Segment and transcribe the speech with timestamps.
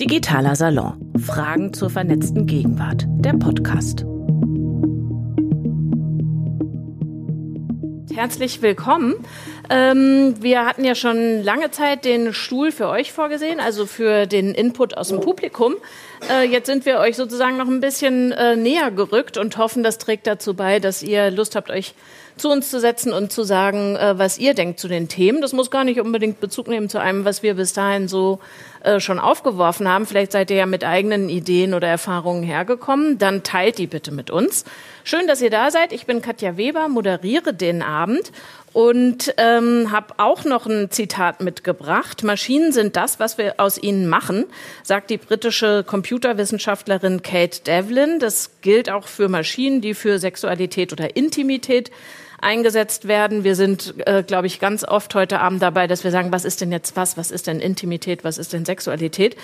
[0.00, 1.12] Digitaler Salon.
[1.24, 3.04] Fragen zur vernetzten Gegenwart.
[3.06, 4.04] Der Podcast.
[8.12, 9.14] Herzlich willkommen.
[9.70, 14.52] Ähm, wir hatten ja schon lange Zeit den Stuhl für euch vorgesehen, also für den
[14.52, 15.76] Input aus dem Publikum.
[16.28, 19.98] Äh, jetzt sind wir euch sozusagen noch ein bisschen äh, näher gerückt und hoffen, das
[19.98, 21.94] trägt dazu bei, dass ihr Lust habt, euch
[22.36, 25.40] zu uns zu setzen und zu sagen, äh, was ihr denkt zu den Themen.
[25.40, 28.40] Das muss gar nicht unbedingt Bezug nehmen zu einem, was wir bis dahin so
[28.82, 30.06] äh, schon aufgeworfen haben.
[30.06, 33.18] Vielleicht seid ihr ja mit eigenen Ideen oder Erfahrungen hergekommen.
[33.18, 34.64] Dann teilt die bitte mit uns.
[35.04, 35.92] Schön, dass ihr da seid.
[35.92, 38.32] Ich bin Katja Weber, moderiere den Abend
[38.74, 42.24] und ähm, habe auch noch ein Zitat mitgebracht.
[42.24, 44.46] Maschinen sind das, was wir aus ihnen machen,
[44.82, 48.18] sagt die britische Computerwissenschaftlerin Kate Devlin.
[48.18, 51.92] Das gilt auch für Maschinen, die für Sexualität oder Intimität
[52.40, 53.44] eingesetzt werden.
[53.44, 56.60] Wir sind, äh, glaube ich, ganz oft heute Abend dabei, dass wir sagen, was ist
[56.60, 59.36] denn jetzt was, was ist denn Intimität, was ist denn Sexualität.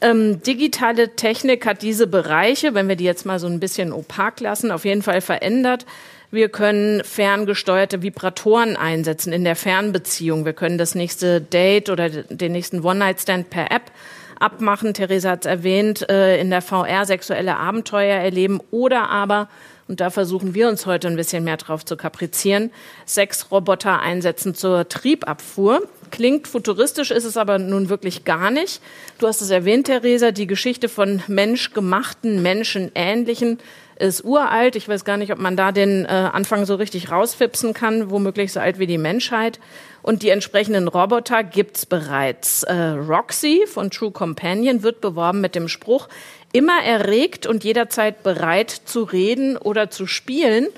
[0.00, 4.40] Ähm, digitale Technik hat diese Bereiche, wenn wir die jetzt mal so ein bisschen opak
[4.40, 5.86] lassen, auf jeden Fall verändert.
[6.30, 10.44] Wir können ferngesteuerte Vibratoren einsetzen in der Fernbeziehung.
[10.44, 13.92] Wir können das nächste Date oder den nächsten One-Night-Stand per App
[14.40, 14.94] abmachen.
[14.94, 19.48] Theresa hat es erwähnt, äh, in der VR sexuelle Abenteuer erleben oder aber
[19.88, 22.70] und da versuchen wir uns heute ein bisschen mehr drauf zu kaprizieren,
[23.06, 25.82] Sexroboter einsetzen zur Triebabfuhr.
[26.10, 28.80] Klingt futuristisch, ist es aber nun wirklich gar nicht.
[29.18, 33.58] Du hast es erwähnt, Theresa, die Geschichte von menschgemachten, menschenähnlichen
[33.98, 34.76] ist uralt.
[34.76, 38.52] Ich weiß gar nicht, ob man da den äh, Anfang so richtig rausfipsen kann, womöglich
[38.52, 39.60] so alt wie die Menschheit.
[40.02, 42.62] Und die entsprechenden Roboter gibt's bereits.
[42.64, 46.08] Äh, Roxy von True Companion wird beworben mit dem Spruch,
[46.54, 50.68] immer erregt und jederzeit bereit zu reden oder zu spielen.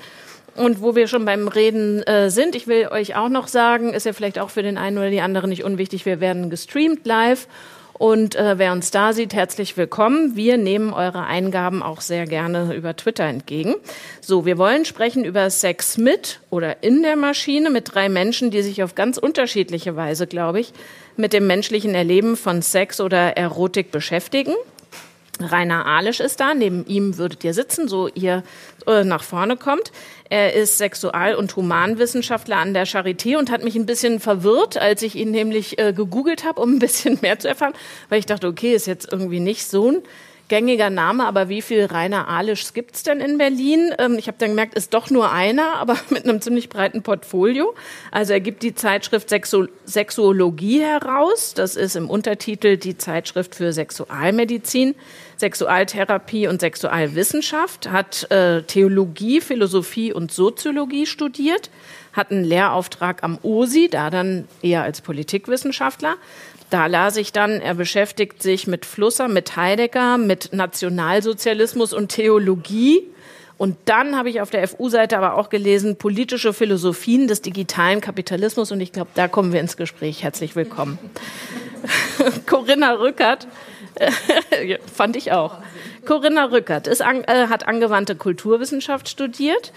[0.55, 4.07] Und wo wir schon beim Reden äh, sind, ich will euch auch noch sagen, ist
[4.07, 7.47] ja vielleicht auch für den einen oder die andere nicht unwichtig, wir werden gestreamt live.
[7.93, 10.35] Und äh, wer uns da sieht, herzlich willkommen.
[10.35, 13.75] Wir nehmen eure Eingaben auch sehr gerne über Twitter entgegen.
[14.19, 18.63] So, wir wollen sprechen über Sex mit oder in der Maschine mit drei Menschen, die
[18.63, 20.73] sich auf ganz unterschiedliche Weise, glaube ich,
[21.17, 24.55] mit dem menschlichen Erleben von Sex oder Erotik beschäftigen.
[25.39, 28.43] Rainer Alisch ist da, neben ihm würdet ihr sitzen, so ihr
[28.85, 29.91] äh, nach vorne kommt.
[30.29, 35.01] Er ist Sexual- und Humanwissenschaftler an der Charité und hat mich ein bisschen verwirrt, als
[35.01, 37.73] ich ihn nämlich äh, gegoogelt habe, um ein bisschen mehr zu erfahren,
[38.09, 40.03] weil ich dachte, okay, ist jetzt irgendwie nicht so ein
[40.47, 43.93] gängiger Name, aber wie viel Rainer Alischs gibt's denn in Berlin?
[43.99, 47.73] Ähm, ich habe dann gemerkt, ist doch nur einer, aber mit einem ziemlich breiten Portfolio.
[48.11, 51.53] Also er gibt die Zeitschrift Sexu Sexuologie heraus.
[51.53, 54.95] Das ist im Untertitel die Zeitschrift für Sexualmedizin,
[55.37, 61.69] Sexualtherapie und Sexualwissenschaft, hat äh, Theologie, Philosophie und Soziologie studiert,
[62.13, 66.15] hat einen Lehrauftrag am OSI, da dann eher als Politikwissenschaftler,
[66.69, 73.03] da las ich dann, er beschäftigt sich mit Flusser, mit Heidegger, mit Nationalsozialismus und Theologie.
[73.57, 78.71] Und dann habe ich auf der FU-Seite aber auch gelesen, politische Philosophien des digitalen Kapitalismus.
[78.71, 80.23] Und ich glaube, da kommen wir ins Gespräch.
[80.23, 80.99] Herzlich willkommen.
[82.45, 83.47] Corinna Rückert,
[84.93, 85.57] fand ich auch.
[86.05, 89.71] Corinna Rückert ist, äh, hat angewandte Kulturwissenschaft studiert.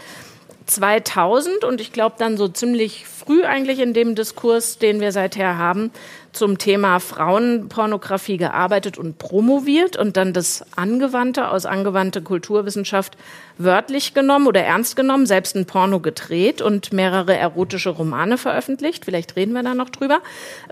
[0.66, 5.58] 2000 und ich glaube dann so ziemlich früh eigentlich in dem Diskurs, den wir seither
[5.58, 5.90] haben,
[6.32, 13.16] zum Thema Frauenpornografie gearbeitet und promoviert und dann das Angewandte aus angewandte Kulturwissenschaft
[13.58, 19.04] wörtlich genommen oder ernst genommen, selbst ein Porno gedreht und mehrere erotische Romane veröffentlicht.
[19.04, 20.20] Vielleicht reden wir da noch drüber.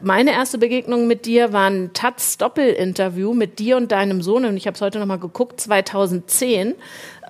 [0.02, 4.66] Meine erste Begegnung mit dir war ein Taz-Doppelinterview mit dir und deinem Sohn und ich
[4.66, 6.74] habe es heute noch mal geguckt, 2010,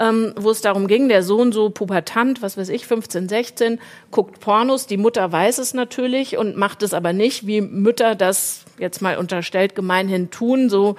[0.01, 4.41] ähm, wo es darum ging, der Sohn so pubertant, was weiß ich, 15, 16, guckt
[4.41, 9.03] Pornos, die Mutter weiß es natürlich und macht es aber nicht, wie Mütter das jetzt
[9.03, 10.97] mal unterstellt gemeinhin tun, so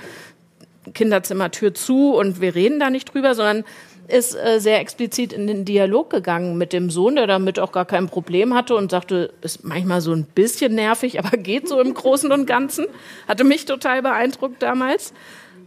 [0.94, 3.64] Kinderzimmertür zu und wir reden da nicht drüber, sondern
[4.10, 7.86] ist äh, sehr explizit in den Dialog gegangen mit dem Sohn, der damit auch gar
[7.86, 11.94] kein Problem hatte und sagte, ist manchmal so ein bisschen nervig, aber geht so im
[11.94, 12.88] Großen und Ganzen.
[13.28, 15.14] Hatte mich total beeindruckt damals.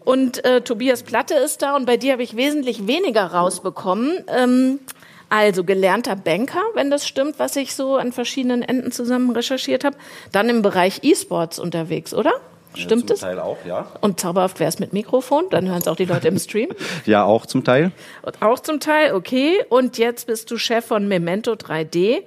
[0.04, 4.24] Und äh, Tobias Platte ist da und bei dir habe ich wesentlich weniger rausbekommen.
[4.26, 4.80] Ähm,
[5.28, 9.96] also gelernter Banker, wenn das stimmt, was ich so an verschiedenen Enden zusammen recherchiert habe.
[10.30, 12.32] Dann im Bereich E-Sports unterwegs, oder?
[12.74, 13.20] Stimmt ja, es?
[13.20, 13.86] Zum Teil auch, ja.
[14.00, 16.70] Und zauberhaft wäre es mit Mikrofon, dann hören es auch die Leute im Stream.
[17.06, 17.92] ja, auch zum Teil.
[18.22, 19.64] Und auch zum Teil, okay.
[19.68, 22.22] Und jetzt bist du Chef von Memento 3D.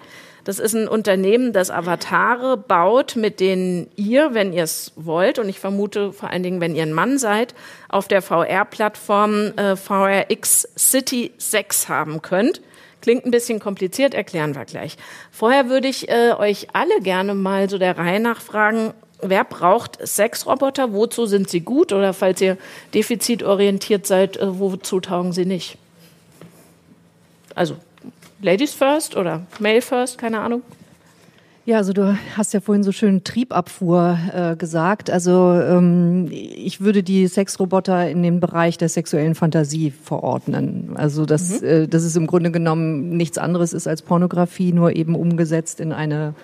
[0.45, 5.50] Das ist ein Unternehmen, das Avatare baut, mit denen ihr, wenn ihr es wollt, und
[5.50, 7.56] ich vermute vor allen Dingen, wenn ihr ein Mann seid,
[7.89, 12.62] auf der VR-Plattform äh, VRX City 6 haben könnt.
[13.01, 14.97] Klingt ein bisschen kompliziert, erklären wir gleich.
[15.31, 20.06] Vorher würde ich äh, euch alle gerne mal so der Reihe nach fragen, wer braucht
[20.06, 20.94] Sexroboter?
[20.94, 21.94] Wozu sind sie gut?
[21.94, 22.57] Oder falls ihr
[22.94, 25.77] defizitorientiert seid, äh, wozu taugen sie nicht?
[27.53, 27.77] Also
[28.41, 30.62] Ladies first oder Male first, keine Ahnung.
[31.65, 35.09] Ja, also du hast ja vorhin so schön Triebabfuhr äh, gesagt.
[35.09, 40.91] Also ähm, ich würde die Sexroboter in den Bereich der sexuellen Fantasie verordnen.
[40.94, 41.68] Also dass, mhm.
[41.68, 45.91] äh, dass es im Grunde genommen nichts anderes ist als Pornografie, nur eben umgesetzt in
[45.91, 46.35] eine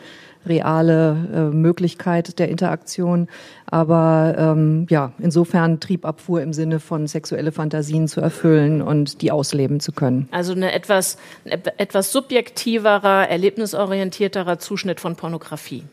[0.45, 3.27] reale äh, Möglichkeit der Interaktion.
[3.65, 9.79] Aber ähm, ja, insofern Triebabfuhr im Sinne von sexuelle Fantasien zu erfüllen und die ausleben
[9.79, 10.27] zu können.
[10.31, 15.83] Also eine etwas, etwas subjektiverer, erlebnisorientierterer Zuschnitt von Pornografie.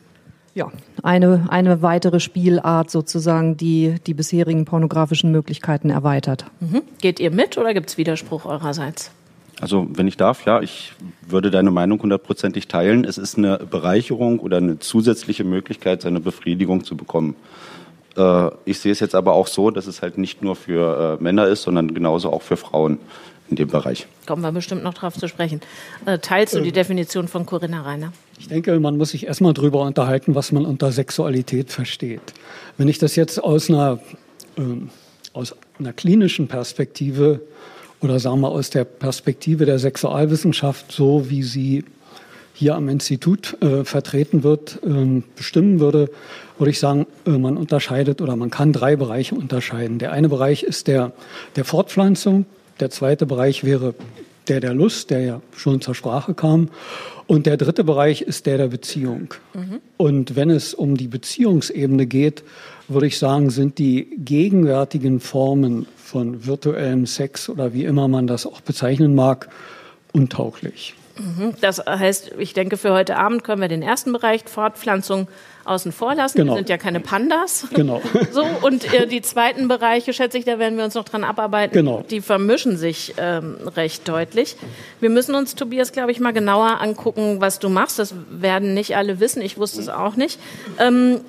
[0.55, 0.71] Ja,
[1.03, 6.45] eine, eine weitere Spielart sozusagen, die die bisherigen pornografischen Möglichkeiten erweitert.
[6.59, 6.81] Mhm.
[7.01, 9.11] Geht ihr mit oder gibt es Widerspruch eurerseits?
[9.61, 10.93] Also wenn ich darf, ja, ich
[11.27, 13.03] würde deine Meinung hundertprozentig teilen.
[13.03, 17.35] Es ist eine Bereicherung oder eine zusätzliche Möglichkeit, seine Befriedigung zu bekommen.
[18.15, 21.23] Äh, ich sehe es jetzt aber auch so, dass es halt nicht nur für äh,
[21.23, 22.99] Männer ist, sondern genauso auch für Frauen
[23.49, 24.07] in dem Bereich.
[24.27, 25.61] Kommen wir bestimmt noch drauf zu sprechen.
[26.05, 28.13] Äh, teilst du die Definition von Corinna Reiner?
[28.37, 32.21] Ich denke, man muss sich erstmal darüber unterhalten, was man unter Sexualität versteht.
[32.77, 33.99] Wenn ich das jetzt aus einer,
[34.57, 34.89] ähm,
[35.33, 37.41] aus einer klinischen Perspektive
[38.01, 41.83] oder sagen wir aus der Perspektive der Sexualwissenschaft, so wie sie
[42.53, 46.09] hier am Institut äh, vertreten wird, äh, bestimmen würde,
[46.57, 49.97] würde ich sagen, äh, man unterscheidet oder man kann drei Bereiche unterscheiden.
[49.97, 51.13] Der eine Bereich ist der
[51.55, 52.45] der Fortpflanzung,
[52.79, 53.95] der zweite Bereich wäre
[54.49, 56.69] der der Lust, der ja schon zur Sprache kam.
[57.27, 59.33] Und der dritte Bereich ist der der Beziehung.
[59.53, 59.79] Mhm.
[59.95, 62.43] Und wenn es um die Beziehungsebene geht,
[62.89, 68.45] würde ich sagen, sind die gegenwärtigen Formen von virtuellem Sex oder wie immer man das
[68.45, 69.49] auch bezeichnen mag,
[70.11, 70.95] untauglich.
[71.19, 71.53] Mhm.
[71.61, 75.27] Das heißt, ich denke, für heute Abend können wir den ersten Bereich Fortpflanzung
[75.65, 76.37] außen vor lassen.
[76.37, 76.53] Genau.
[76.53, 77.67] Wir sind ja keine Pandas.
[77.73, 78.01] Genau.
[78.31, 81.73] So, und äh, die zweiten Bereiche, schätze ich, da werden wir uns noch dran abarbeiten.
[81.73, 82.03] Genau.
[82.09, 84.55] Die vermischen sich ähm, recht deutlich.
[84.99, 87.99] Wir müssen uns, Tobias, glaube ich, mal genauer angucken, was du machst.
[87.99, 89.41] Das werden nicht alle wissen.
[89.41, 90.39] Ich wusste es auch nicht.
[90.79, 91.21] Ähm,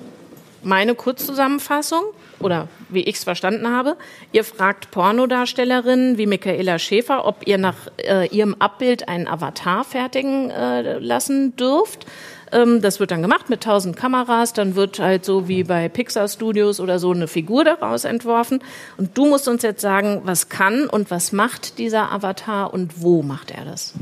[0.63, 2.03] meine Kurzzusammenfassung
[2.39, 3.95] oder wie ich es verstanden habe.
[4.31, 10.49] Ihr fragt Pornodarstellerinnen wie Michaela Schäfer, ob ihr nach äh, ihrem Abbild einen Avatar fertigen
[10.49, 12.05] äh, lassen dürft.
[12.51, 14.53] Ähm, das wird dann gemacht mit tausend Kameras.
[14.53, 18.59] Dann wird halt so wie bei Pixar Studios oder so eine Figur daraus entworfen.
[18.97, 23.23] Und du musst uns jetzt sagen, was kann und was macht dieser Avatar und wo
[23.23, 23.93] macht er das?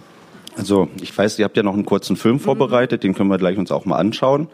[0.57, 2.39] Also ich weiß, ihr habt ja noch einen kurzen Film mhm.
[2.41, 4.47] vorbereitet, den können wir gleich uns auch mal anschauen.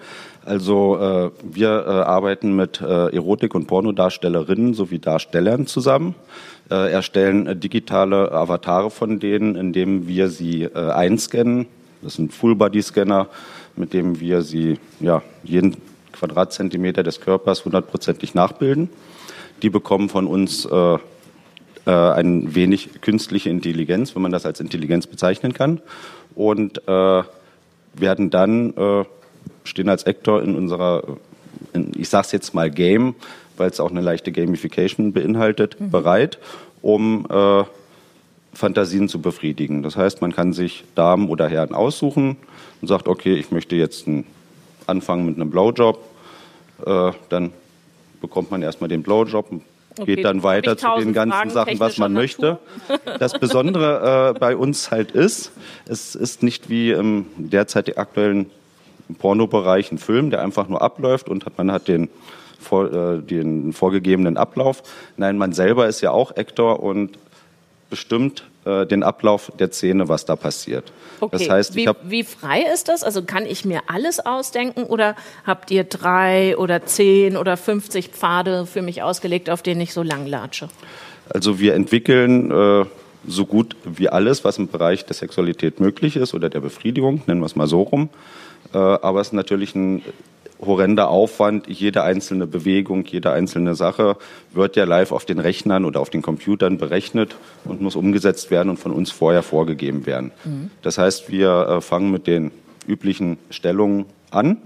[0.46, 6.14] Also äh, wir äh, arbeiten mit äh, Erotik- und Pornodarstellerinnen sowie Darstellern zusammen,
[6.70, 11.66] äh, erstellen äh, digitale Avatare von denen, indem wir sie äh, einscannen.
[12.04, 13.28] Das sind Full-Body-Scanner,
[13.76, 15.78] mit dem wir sie ja, jeden
[16.12, 18.90] Quadratzentimeter des Körpers hundertprozentig nachbilden.
[19.64, 20.68] Die bekommen von uns
[21.86, 25.82] ein wenig künstliche Intelligenz, wenn man das als Intelligenz bezeichnen kann,
[26.36, 28.74] und werden dann
[29.66, 31.04] stehen als Actor in unserer,
[31.74, 33.16] in, ich sage es jetzt mal Game,
[33.58, 35.92] weil es auch eine leichte Gamification beinhaltet, mhm.
[35.92, 36.40] bereit,
[36.82, 37.64] um äh,
[38.54, 39.84] Fantasien zu befriedigen.
[39.84, 42.38] Das heißt, man kann sich Damen oder Herren aussuchen
[42.82, 44.26] und sagt, okay, ich möchte jetzt einen,
[44.88, 46.00] anfangen mit einem Blowjob.
[46.86, 47.52] Äh, dann
[48.22, 49.62] bekommt man erstmal den Blowjob,
[49.98, 52.60] Okay, geht dann weiter zu den ganzen Fragen Sachen, was man möchte.
[53.18, 55.52] Das Besondere äh, bei uns halt ist,
[55.88, 58.50] es ist nicht wie im derzeit aktuellen
[59.10, 62.10] im Pornobereich ein Film, der einfach nur abläuft und hat, man hat den,
[62.60, 64.84] vor, äh, den vorgegebenen Ablauf.
[65.18, 67.18] Nein, man selber ist ja auch Actor und
[67.90, 70.92] bestimmt äh, den Ablauf der Szene, was da passiert.
[71.20, 71.38] Okay.
[71.38, 73.04] Das heißt, wie, wie, frei ist das?
[73.04, 78.66] Also kann ich mir alles ausdenken oder habt ihr drei oder zehn oder 50 Pfade
[78.66, 80.68] für mich ausgelegt, auf denen ich so lang latsche?
[81.30, 82.86] Also wir entwickeln äh,
[83.28, 87.42] so gut wie alles, was im Bereich der Sexualität möglich ist oder der Befriedigung, nennen
[87.42, 88.10] wir es mal so rum.
[88.76, 90.02] Äh, aber es ist natürlich ein
[90.64, 91.68] horrender Aufwand.
[91.68, 94.18] Jede einzelne Bewegung, jede einzelne Sache
[94.52, 98.70] wird ja live auf den Rechnern oder auf den Computern berechnet und muss umgesetzt werden
[98.70, 100.32] und von uns vorher vorgegeben werden.
[100.44, 100.72] Mhm.
[100.82, 102.52] Das heißt, wir äh, fangen mit den
[102.86, 104.58] üblichen Stellungen an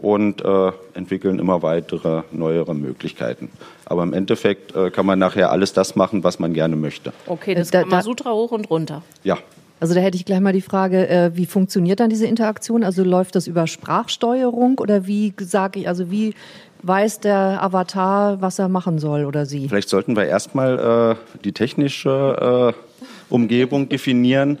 [0.00, 3.50] und äh, entwickeln immer weitere, neuere Möglichkeiten.
[3.84, 7.12] Aber im Endeffekt äh, kann man nachher alles das machen, was man gerne möchte.
[7.26, 9.02] Okay, das da, Kamasutra hoch und runter.
[9.22, 9.38] Ja,
[9.80, 12.84] also da hätte ich gleich mal die Frage, äh, wie funktioniert dann diese Interaktion?
[12.84, 16.34] Also läuft das über Sprachsteuerung oder wie sage ich, also wie
[16.82, 19.68] weiß der Avatar, was er machen soll oder sie?
[19.68, 24.58] Vielleicht sollten wir erstmal äh, die technische äh, Umgebung definieren.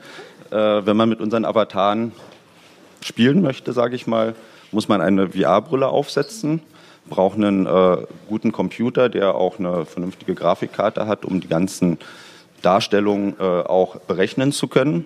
[0.50, 2.12] Äh, wenn man mit unseren Avataren
[3.00, 4.34] spielen möchte, sage ich mal,
[4.72, 6.60] muss man eine VR-Brille aufsetzen.
[7.08, 7.98] braucht einen äh,
[8.28, 11.98] guten Computer, der auch eine vernünftige Grafikkarte hat, um die ganzen
[12.62, 15.04] Darstellungen äh, auch berechnen zu können.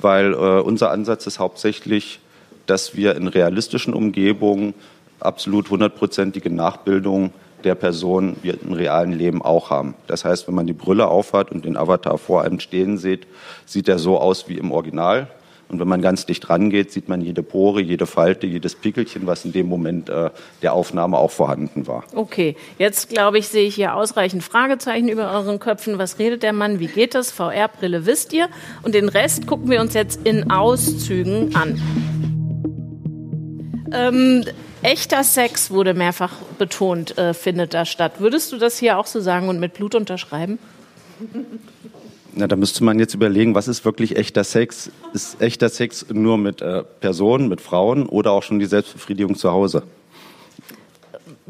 [0.00, 2.20] Weil äh, unser Ansatz ist hauptsächlich,
[2.66, 4.74] dass wir in realistischen Umgebungen
[5.18, 7.32] absolut hundertprozentige Nachbildung
[7.64, 9.94] der Person wir im realen Leben auch haben.
[10.06, 13.26] Das heißt, wenn man die Brille aufhat und den Avatar vor einem stehen sieht,
[13.66, 15.28] sieht er so aus wie im Original.
[15.70, 19.44] Und wenn man ganz dicht rangeht, sieht man jede Pore, jede Falte, jedes Pickelchen, was
[19.44, 20.30] in dem Moment äh,
[20.62, 22.04] der Aufnahme auch vorhanden war.
[22.12, 25.98] Okay, jetzt glaube ich, sehe ich hier ausreichend Fragezeichen über euren Köpfen.
[25.98, 26.80] Was redet der Mann?
[26.80, 27.30] Wie geht das?
[27.30, 28.48] VR-Brille wisst ihr.
[28.82, 31.80] Und den Rest gucken wir uns jetzt in Auszügen an.
[33.92, 34.44] Ähm,
[34.82, 38.14] echter Sex wurde mehrfach betont, äh, findet da statt.
[38.18, 40.58] Würdest du das hier auch so sagen und mit Blut unterschreiben?
[42.34, 44.90] Na, da müsste man jetzt überlegen, was ist wirklich echter Sex?
[45.12, 49.50] Ist echter Sex nur mit äh, Personen, mit Frauen oder auch schon die Selbstbefriedigung zu
[49.50, 49.82] Hause?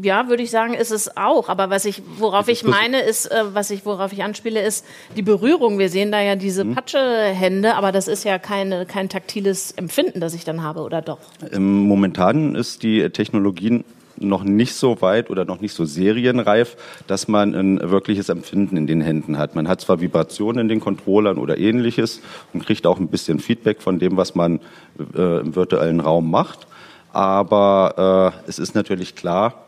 [0.03, 1.49] Ja, würde ich sagen, ist es auch.
[1.49, 5.23] Aber was ich, worauf ich meine, ist, äh, was ich, worauf ich anspiele, ist die
[5.23, 5.79] Berührung.
[5.79, 6.75] Wir sehen da ja diese mhm.
[6.75, 11.19] Patschehände, aber das ist ja keine, kein taktiles Empfinden, das ich dann habe, oder doch?
[11.59, 13.85] Momentan ist die Technologie
[14.21, 18.87] noch nicht so weit oder noch nicht so serienreif, dass man ein wirkliches Empfinden in
[18.87, 19.55] den Händen hat.
[19.55, 22.21] Man hat zwar Vibrationen in den Controllern oder ähnliches
[22.53, 24.61] und kriegt auch ein bisschen Feedback von dem, was man
[25.17, 26.67] äh, im virtuellen Raum macht,
[27.12, 29.65] aber äh, es ist natürlich klar,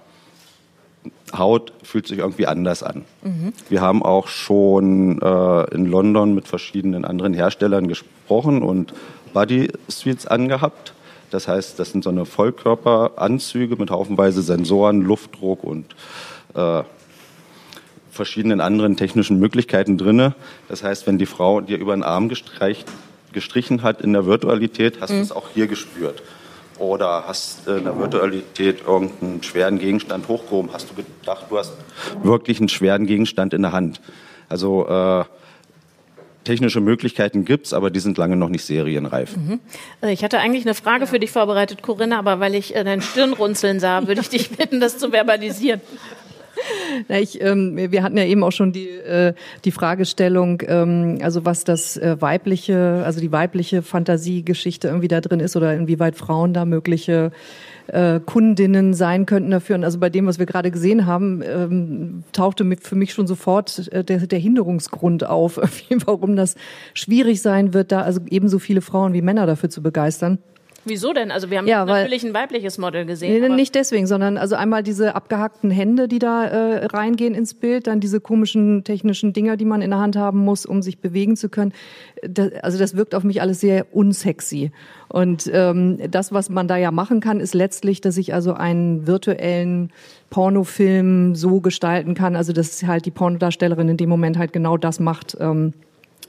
[1.37, 3.05] Haut fühlt sich irgendwie anders an.
[3.23, 3.53] Mhm.
[3.69, 8.93] Wir haben auch schon äh, in London mit verschiedenen anderen Herstellern gesprochen und
[9.33, 10.93] Body Suites angehabt.
[11.33, 15.87] Das heißt, das sind so eine Vollkörperanzüge mit haufenweise Sensoren, Luftdruck und
[16.55, 16.83] äh,
[18.11, 20.35] verschiedenen anderen technischen Möglichkeiten drinne.
[20.69, 25.11] Das heißt, wenn die Frau dir über den Arm gestrichen hat in der Virtualität, hast
[25.11, 25.17] mhm.
[25.17, 26.23] du es auch hier gespürt.
[26.79, 31.73] Oder hast in der Virtualität irgendeinen schweren Gegenstand hochgehoben, hast du gedacht, du hast
[32.23, 34.03] wirklich einen schweren Gegenstand in der Hand.
[34.51, 35.25] Also äh,
[36.45, 39.37] technische Möglichkeiten gibt es, aber die sind lange noch nicht serienreif.
[39.37, 39.61] Mhm.
[40.03, 43.03] Äh, ich hatte eigentlich eine Frage für dich vorbereitet, Corinna, aber weil ich äh, dein
[43.03, 45.81] Stirnrunzeln sah, würde ich dich bitten, das zu verbalisieren.
[47.09, 49.35] Na, ich, ähm, wir hatten ja eben auch schon die, äh,
[49.65, 55.41] die Fragestellung, ähm, also was das äh, weibliche, also die weibliche Fantasiegeschichte irgendwie da drin
[55.41, 57.33] ist oder inwieweit Frauen da mögliche
[57.93, 59.77] äh, Kundinnen sein könnten dafür.
[59.77, 63.89] Und also bei dem, was wir gerade gesehen haben, ähm, tauchte für mich schon sofort
[63.93, 65.61] äh, der, der Hinderungsgrund auf,
[66.07, 66.57] warum das
[66.95, 70.39] schwierig sein wird, da also ebenso viele Frauen wie Männer dafür zu begeistern.
[70.85, 71.31] Wieso denn?
[71.31, 73.41] Also wir haben ja, natürlich ein weibliches Model gesehen.
[73.41, 77.87] Nee, nicht deswegen, sondern also einmal diese abgehackten Hände, die da äh, reingehen ins Bild,
[77.87, 81.37] dann diese komischen technischen Dinger, die man in der Hand haben muss, um sich bewegen
[81.37, 81.73] zu können.
[82.23, 84.73] Das, also das wirkt auf mich alles sehr unsexy.
[85.09, 89.07] Und ähm, das, was man da ja machen kann, ist letztlich, dass ich also einen
[89.07, 89.93] virtuellen
[90.31, 94.99] Pornofilm so gestalten kann, also dass halt die Pornodarstellerin in dem Moment halt genau das
[94.99, 95.37] macht.
[95.39, 95.75] Ähm,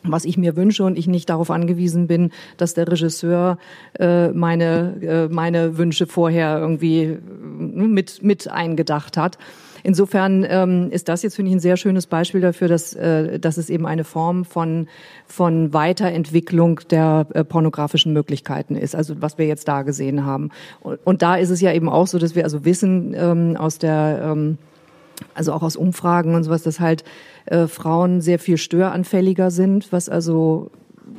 [0.03, 3.57] was ich mir wünsche und ich nicht darauf angewiesen bin, dass der Regisseur
[3.99, 7.19] äh, meine, äh, meine Wünsche vorher irgendwie äh,
[7.59, 9.37] mit, mit eingedacht hat.
[9.83, 13.57] Insofern ähm, ist das jetzt, finde ich, ein sehr schönes Beispiel dafür, dass, äh, dass
[13.57, 14.87] es eben eine Form von,
[15.27, 20.51] von Weiterentwicklung der äh, pornografischen Möglichkeiten ist, also was wir jetzt da gesehen haben.
[20.79, 23.77] Und, und da ist es ja eben auch so, dass wir also wissen ähm, aus
[23.77, 24.57] der, ähm,
[25.35, 27.03] also auch aus Umfragen und sowas, dass halt
[27.45, 30.71] äh, Frauen sehr viel störanfälliger sind, was also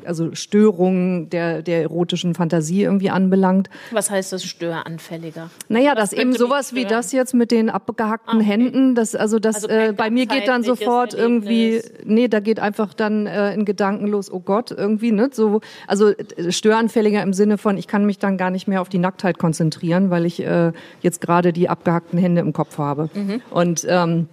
[0.04, 3.70] also Störungen der, der erotischen Fantasie irgendwie anbelangt.
[3.90, 5.50] Was heißt das störanfälliger?
[5.68, 8.46] Naja, das eben sowas wie das jetzt mit den abgehackten ah, okay.
[8.46, 12.60] Händen, das, also das, also äh, bei mir geht dann sofort irgendwie, nee, da geht
[12.60, 17.32] einfach dann äh, in Gedanken los, oh Gott, irgendwie, ne, so, also äh, störanfälliger im
[17.32, 20.44] Sinne von, ich kann mich dann gar nicht mehr auf die Nacktheit konzentrieren, weil ich
[20.44, 23.10] äh, jetzt gerade die abgehackten Hände im Kopf habe.
[23.14, 23.40] Mhm.
[23.50, 24.28] Und, ähm,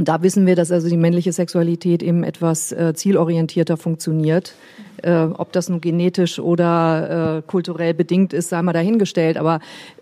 [0.00, 4.54] und da wissen wir, dass also die männliche Sexualität eben etwas äh, zielorientierter funktioniert.
[5.02, 9.36] Äh, ob das nun genetisch oder äh, kulturell bedingt ist, sei mal dahingestellt.
[9.36, 9.60] Aber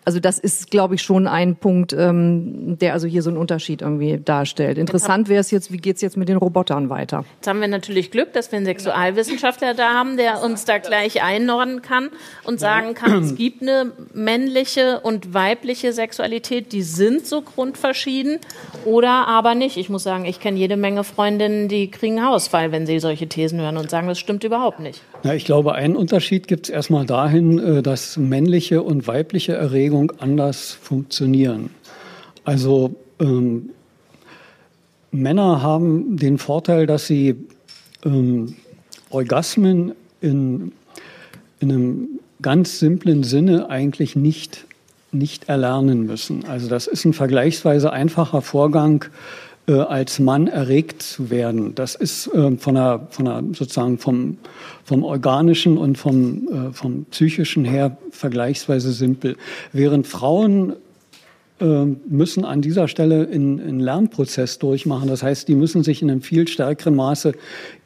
[0.08, 3.82] also das ist, glaube ich, schon ein Punkt, ähm, der also hier so einen Unterschied
[3.82, 4.78] irgendwie darstellt.
[4.78, 7.26] Interessant wäre es jetzt, wie geht's jetzt mit den Robotern weiter?
[7.36, 11.22] Jetzt haben wir natürlich Glück, dass wir einen Sexualwissenschaftler da haben, der uns da gleich
[11.22, 12.08] einordnen kann
[12.44, 18.38] und sagen kann, es gibt eine männliche und weibliche Sexualität, die sind so grundverschieden
[18.86, 19.76] oder aber nicht.
[19.76, 23.60] Ich muss sagen, ich kenne jede Menge Freundinnen, die kriegen Hausfall, wenn sie solche Thesen
[23.60, 24.87] hören und sagen, das stimmt überhaupt nicht.
[25.22, 30.12] Na, ich glaube, einen Unterschied gibt es erstmal dahin, äh, dass männliche und weibliche Erregung
[30.18, 31.70] anders funktionieren.
[32.44, 33.70] Also ähm,
[35.10, 37.36] Männer haben den Vorteil, dass sie
[38.04, 38.56] ähm,
[39.10, 40.72] Orgasmen in,
[41.60, 42.08] in einem
[42.42, 44.66] ganz simplen Sinne eigentlich nicht
[45.10, 46.44] nicht erlernen müssen.
[46.44, 49.06] Also das ist ein vergleichsweise einfacher Vorgang,
[49.68, 51.74] äh, als Mann erregt zu werden.
[51.74, 54.38] Das ist äh, von der, von der sozusagen vom,
[54.84, 59.36] vom organischen und vom, äh, vom psychischen her vergleichsweise simpel.
[59.72, 60.72] Während Frauen
[61.60, 65.08] äh, müssen an dieser Stelle einen Lernprozess durchmachen.
[65.08, 67.32] Das heißt, die müssen sich in einem viel stärkeren Maße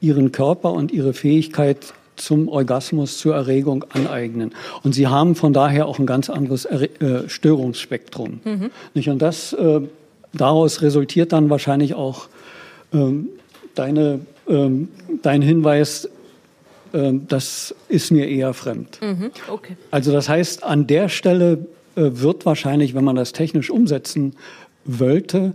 [0.01, 1.79] ihren Körper und ihre Fähigkeit
[2.17, 4.53] zum Orgasmus, zur Erregung aneignen.
[4.83, 8.41] Und sie haben von daher auch ein ganz anderes er äh, Störungsspektrum.
[8.45, 8.71] Mhm.
[8.95, 9.09] Nicht?
[9.09, 9.81] Und das, äh,
[10.33, 12.29] daraus resultiert dann wahrscheinlich auch
[12.93, 13.29] ähm,
[13.75, 14.89] deine, ähm,
[15.23, 16.09] dein Hinweis,
[16.93, 19.01] äh, das ist mir eher fremd.
[19.03, 19.31] Mhm.
[19.49, 19.77] Okay.
[19.91, 24.35] Also das heißt, an der Stelle äh, wird wahrscheinlich, wenn man das technisch umsetzen
[24.85, 25.55] wollte,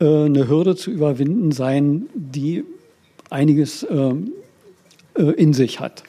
[0.00, 2.64] äh, eine Hürde zu überwinden sein, die
[3.30, 4.32] einiges ähm,
[5.14, 6.02] äh, in sich hat.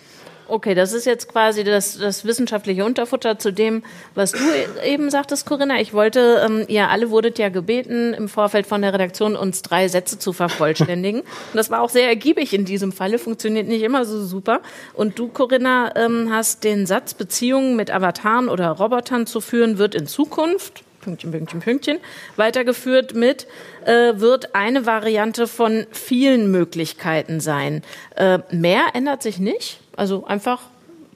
[0.50, 3.84] Okay, das ist jetzt quasi das, das wissenschaftliche Unterfutter zu dem,
[4.16, 5.80] was du e-, eben sagtest, Corinna.
[5.80, 9.88] Ich wollte, ähm, ihr alle wurdet ja gebeten, im Vorfeld von der Redaktion uns drei
[9.88, 11.22] Sätze zu vervollständigen.
[11.22, 14.62] Und das war auch sehr ergiebig in diesem Falle, funktioniert nicht immer so super.
[14.96, 19.94] Und du, Corinna, ähm, hast den Satz, Beziehungen mit Avataren oder Robotern zu führen, wird
[19.94, 21.98] in Zukunft Pünktchen, Pünktchen, Pünktchen,
[22.36, 23.48] weitergeführt mit,
[23.86, 27.82] äh, wird eine Variante von vielen Möglichkeiten sein.
[28.16, 29.80] Äh, mehr ändert sich nicht?
[29.96, 30.62] Also einfach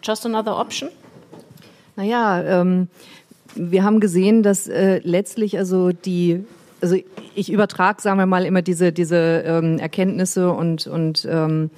[0.01, 0.89] just another option?
[1.95, 2.87] Naja, ähm,
[3.55, 6.43] wir haben gesehen, dass äh, letztlich also die
[6.81, 6.97] also
[7.33, 11.69] ich übertrage, sagen wir mal, immer diese, diese ähm, Erkenntnisse und, und ähm,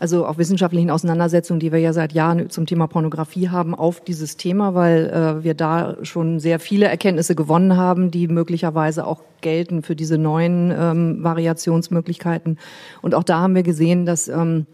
[0.00, 4.38] also auch wissenschaftlichen Auseinandersetzungen, die wir ja seit Jahren zum Thema Pornografie haben, auf dieses
[4.38, 9.82] Thema, weil äh, wir da schon sehr viele Erkenntnisse gewonnen haben, die möglicherweise auch gelten
[9.82, 12.58] für diese neuen ähm, Variationsmöglichkeiten.
[13.02, 14.66] Und auch da haben wir gesehen, dass ähm,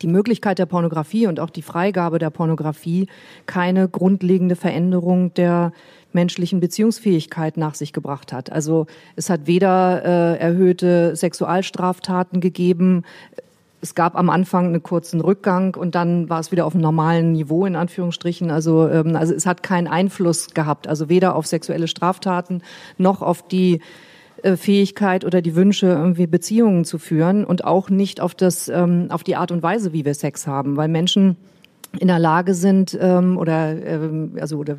[0.00, 3.08] die Möglichkeit der Pornografie und auch die Freigabe der Pornografie
[3.44, 5.72] keine grundlegende Veränderung der
[6.14, 8.50] menschlichen Beziehungsfähigkeit nach sich gebracht hat.
[8.50, 13.02] Also es hat weder äh, erhöhte Sexualstraftaten gegeben,
[13.84, 17.32] es gab am Anfang einen kurzen Rückgang und dann war es wieder auf einem normalen
[17.32, 18.50] Niveau in Anführungsstrichen.
[18.50, 22.62] Also, ähm, also es hat keinen Einfluss gehabt, also weder auf sexuelle Straftaten
[22.96, 23.80] noch auf die
[24.42, 29.08] äh, Fähigkeit oder die Wünsche, irgendwie Beziehungen zu führen und auch nicht auf das, ähm,
[29.10, 31.36] auf die Art und Weise, wie wir Sex haben, weil Menschen
[32.00, 34.78] in der Lage sind ähm, oder ähm, also oder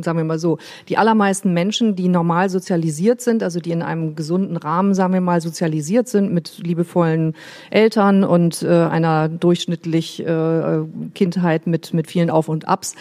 [0.00, 0.58] sagen wir mal so,
[0.88, 5.20] die allermeisten Menschen, die normal sozialisiert sind, also die in einem gesunden Rahmen, sagen wir
[5.20, 7.34] mal, sozialisiert sind mit liebevollen
[7.70, 10.80] Eltern und äh, einer durchschnittlich äh,
[11.14, 12.94] Kindheit mit, mit vielen Auf und Abs,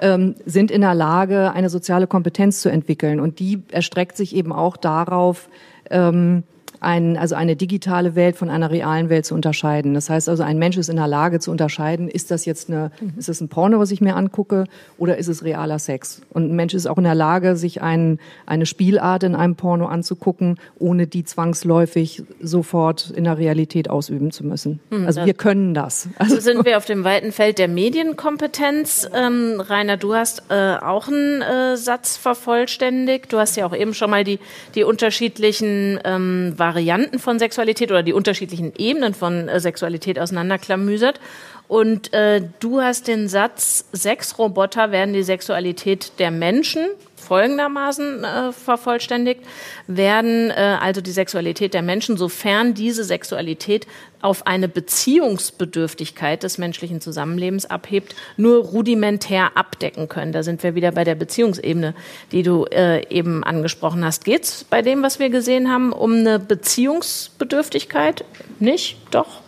[0.00, 3.20] ähm, sind in der Lage, eine soziale Kompetenz zu entwickeln.
[3.20, 5.48] Und die erstreckt sich eben auch darauf,
[5.90, 6.44] ähm,
[6.80, 9.94] ein, also eine digitale Welt von einer realen Welt zu unterscheiden.
[9.94, 12.90] Das heißt also, ein Mensch ist in der Lage zu unterscheiden, ist das jetzt eine,
[13.00, 13.14] mhm.
[13.16, 14.64] ist das ein Porno, was ich mir angucke,
[14.96, 16.22] oder ist es realer Sex?
[16.30, 19.86] Und ein Mensch ist auch in der Lage, sich ein, eine Spielart in einem Porno
[19.86, 24.80] anzugucken, ohne die zwangsläufig sofort in der Realität ausüben zu müssen.
[24.90, 26.08] Mhm, also wir können das.
[26.18, 29.08] Also so sind wir auf dem weiten Feld der Medienkompetenz.
[29.14, 33.32] Ähm, Rainer, du hast äh, auch einen äh, Satz vervollständigt.
[33.32, 34.38] Du hast ja auch eben schon mal die,
[34.74, 41.18] die unterschiedlichen ähm, Varianten von Sexualität oder die unterschiedlichen Ebenen von äh, Sexualität auseinanderklamüsert.
[41.66, 46.86] Und äh, du hast den Satz, Sexroboter werden die Sexualität der Menschen
[47.18, 49.40] folgendermaßen äh, vervollständigt,
[49.86, 53.86] werden äh, also die Sexualität der Menschen, sofern diese Sexualität
[54.20, 60.32] auf eine Beziehungsbedürftigkeit des menschlichen Zusammenlebens abhebt, nur rudimentär abdecken können.
[60.32, 61.94] Da sind wir wieder bei der Beziehungsebene,
[62.32, 64.24] die du äh, eben angesprochen hast.
[64.24, 68.24] Geht es bei dem, was wir gesehen haben, um eine Beziehungsbedürftigkeit?
[68.58, 68.98] Nicht?
[69.10, 69.40] Doch?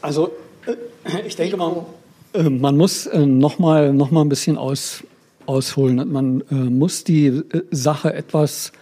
[0.00, 0.32] Also
[0.66, 1.84] äh, ich denke mal,
[2.32, 5.04] äh, man muss äh, noch mal, noch mal ein bisschen aus,
[5.46, 6.10] ausholen.
[6.12, 8.72] Man äh, muss die äh, Sache etwas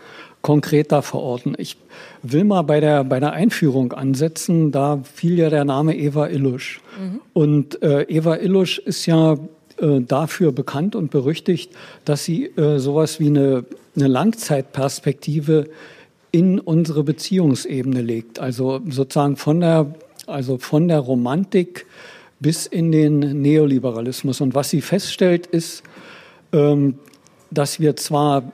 [0.43, 1.55] konkreter verorten.
[1.59, 1.77] Ich
[2.23, 4.73] will mal bei der, bei der Einführung ansetzen.
[4.73, 6.81] Da fiel ja der Name Eva Illusch.
[6.99, 7.21] Mhm.
[7.33, 9.35] Und äh, Eva Illusch ist ja
[9.81, 11.73] äh, dafür bekannt und berüchtigt,
[12.05, 13.65] dass sie äh, sowas wie eine,
[13.97, 15.69] eine Langzeitperspektive
[16.33, 18.39] in unsere Beziehungsebene legt.
[18.39, 19.95] Also sozusagen von der,
[20.27, 21.87] also von der Romantik
[22.39, 24.41] bis in den Neoliberalismus.
[24.41, 25.83] Und was sie feststellt, ist,
[26.53, 28.51] dass wir zwar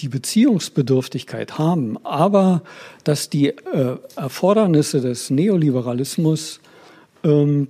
[0.00, 2.62] die Beziehungsbedürftigkeit haben, aber
[3.04, 6.60] dass die äh, Erfordernisse des Neoliberalismus
[7.24, 7.68] ähm,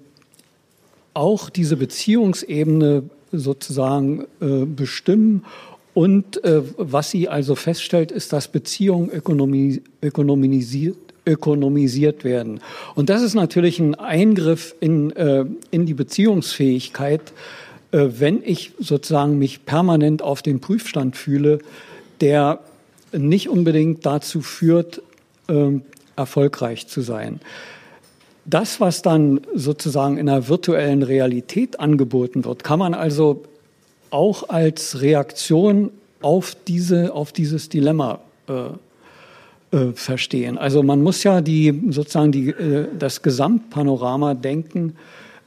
[1.14, 5.44] auch diese Beziehungsebene sozusagen äh, bestimmen.
[5.94, 10.96] Und äh, was sie also feststellt, ist, dass Beziehungen ökonomi ökonomisiert,
[12.22, 12.60] werden.
[12.94, 17.65] Und das ist natürlich ein Eingriff in, äh, in die Beziehungsfähigkeit äh,
[17.98, 21.60] wenn ich sozusagen mich permanent auf dem Prüfstand fühle,
[22.20, 22.60] der
[23.12, 25.02] nicht unbedingt dazu führt,
[25.48, 25.82] ähm,
[26.16, 27.40] erfolgreich zu sein.
[28.44, 33.42] Das, was dann sozusagen in einer virtuellen Realität angeboten wird, kann man also
[34.10, 35.90] auch als Reaktion
[36.22, 38.68] auf, diese, auf dieses Dilemma äh,
[39.76, 40.58] äh, verstehen.
[40.58, 44.96] Also man muss ja die, sozusagen die, äh, das Gesamtpanorama denken.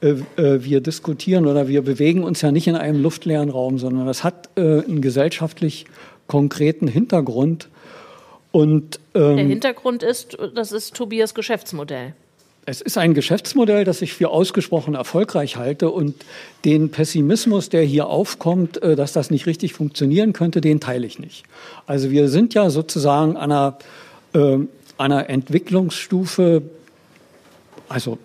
[0.01, 4.05] Äh, äh, wir diskutieren oder wir bewegen uns ja nicht in einem luftleeren Raum, sondern
[4.05, 5.85] das hat äh, einen gesellschaftlich
[6.27, 7.67] konkreten Hintergrund.
[8.51, 12.13] Und, ähm, Der Hintergrund ist, das ist Tobias Geschäftsmodell.
[12.65, 16.15] Es ist ein Geschäftsmodell, das ich für ausgesprochen erfolgreich halte und
[16.65, 21.45] den Pessimismus, der hier aufkommt, dass das nicht richtig funktionieren könnte, den teile ich nicht.
[21.87, 23.77] Also wir sind ja sozusagen an einer,
[24.33, 24.59] äh,
[24.99, 26.61] einer Entwicklungsstufe,
[27.87, 28.19] also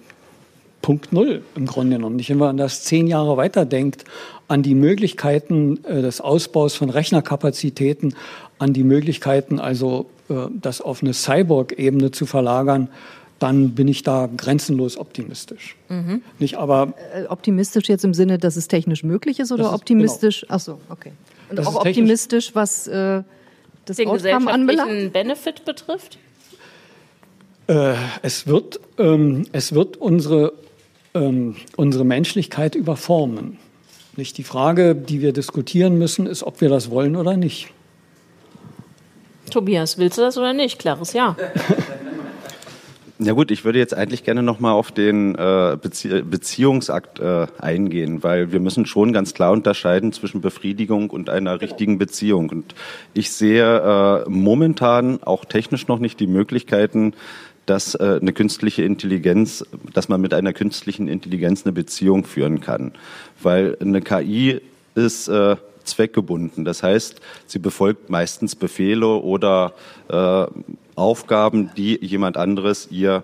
[0.85, 2.17] Punkt Null im Grunde genommen.
[2.17, 4.05] Nicht, wenn man das zehn Jahre weiterdenkt,
[4.49, 8.15] an die Möglichkeiten äh, des Ausbaus von Rechnerkapazitäten,
[8.59, 12.91] an die Möglichkeiten, also äh, das auf eine Cyborg-Ebene zu verlagern,
[13.39, 15.75] dann bin ich da grenzenlos optimistisch.
[15.89, 16.21] Mhm.
[16.39, 20.43] Nicht aber äh, optimistisch jetzt im Sinne, dass es technisch möglich ist oder ist, optimistisch?
[20.43, 20.55] Genau.
[20.55, 21.13] Ach so, okay.
[21.49, 23.23] Und das auch optimistisch, was äh,
[23.87, 25.15] das Den Outcome anbelangt?
[25.15, 26.19] Benefit betrifft?
[27.69, 30.53] Äh, es wird, ähm, es wird unsere,
[31.15, 33.59] ähm, unsere Menschlichkeit überformen.
[34.17, 37.71] Nicht die Frage, die wir diskutieren müssen, ist, ob wir das wollen oder nicht.
[39.51, 40.79] Tobias, willst du das oder nicht?
[40.79, 41.37] Klares Ja.
[43.21, 48.25] Ja gut, ich würde jetzt eigentlich gerne nochmal auf den äh, Bezie Beziehungsakt äh, eingehen,
[48.25, 52.51] weil wir müssen schon ganz klar unterscheiden zwischen Befriedigung und einer richtigen Beziehung.
[52.51, 52.75] Und
[53.13, 57.15] ich sehe äh, momentan auch technisch noch nicht die Möglichkeiten,
[57.67, 62.93] dass äh, eine künstliche Intelligenz, dass man mit einer künstlichen Intelligenz eine Beziehung führen kann,
[63.43, 64.61] weil eine KI
[64.95, 66.65] ist äh, zweckgebunden.
[66.65, 69.75] Das heißt, sie befolgt meistens Befehle oder
[70.09, 70.47] äh,
[70.95, 73.23] Aufgaben, die jemand anderes ihr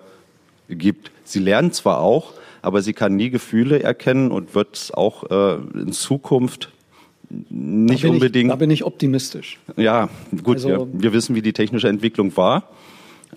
[0.69, 1.11] gibt.
[1.23, 5.91] Sie lernt zwar auch, aber sie kann nie Gefühle erkennen und wird auch äh, in
[5.91, 6.69] Zukunft
[7.49, 8.47] nicht da unbedingt.
[8.47, 9.59] Ich, da bin ich optimistisch.
[9.77, 10.09] Ja,
[10.43, 12.69] gut, also, wir, wir, wissen, wie die technische Entwicklung war.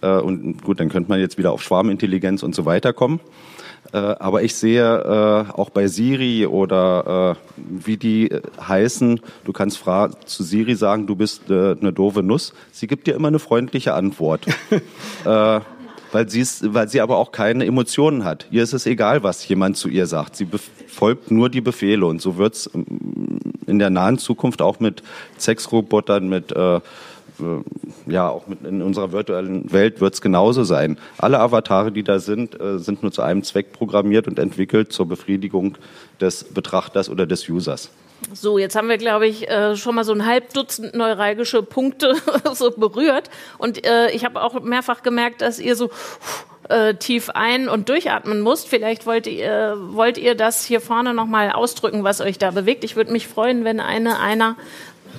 [0.00, 3.20] Äh, und gut, dann könnte man jetzt wieder auf Schwarmintelligenz und so weiter kommen.
[3.92, 8.30] Äh, aber ich sehe äh, auch bei Siri oder äh, wie die
[8.60, 9.84] heißen, du kannst
[10.24, 12.54] zu Siri sagen, du bist eine doofe Nuss.
[12.72, 14.46] Sie gibt dir immer eine freundliche Antwort.
[16.14, 18.46] weil, sie weil sie aber auch keine Emotionen hat.
[18.50, 20.36] Ihr ist es egal, was jemand zu ihr sagt.
[20.36, 22.06] Sie befolgt nur die Befehle.
[22.06, 25.02] Und so wird es ähm, in der nahen Zukunft auch mit
[25.38, 26.80] Sexrobotern, mit äh, äh,
[28.06, 30.98] ja, auch in unserer virtuellen Welt wird es genauso sein.
[31.18, 35.06] Alle Avatare, die da sind, äh, sind nur zu einem Zweck programmiert und entwickelt zur
[35.06, 35.76] Befriedigung
[36.20, 37.90] des Betrachters oder des Users.
[38.32, 42.14] So, jetzt haben wir, glaube ich, äh, schon mal so ein halb Dutzend neuralgische Punkte
[42.54, 43.28] so berührt.
[43.58, 45.90] Und äh, ich habe auch mehrfach gemerkt, dass ihr so
[46.68, 48.68] äh, tief ein- und durchatmen musst.
[48.68, 52.84] Vielleicht wollt ihr, wollt ihr das hier vorne nochmal ausdrücken, was euch da bewegt.
[52.84, 54.56] Ich würde mich freuen, wenn eine, einer.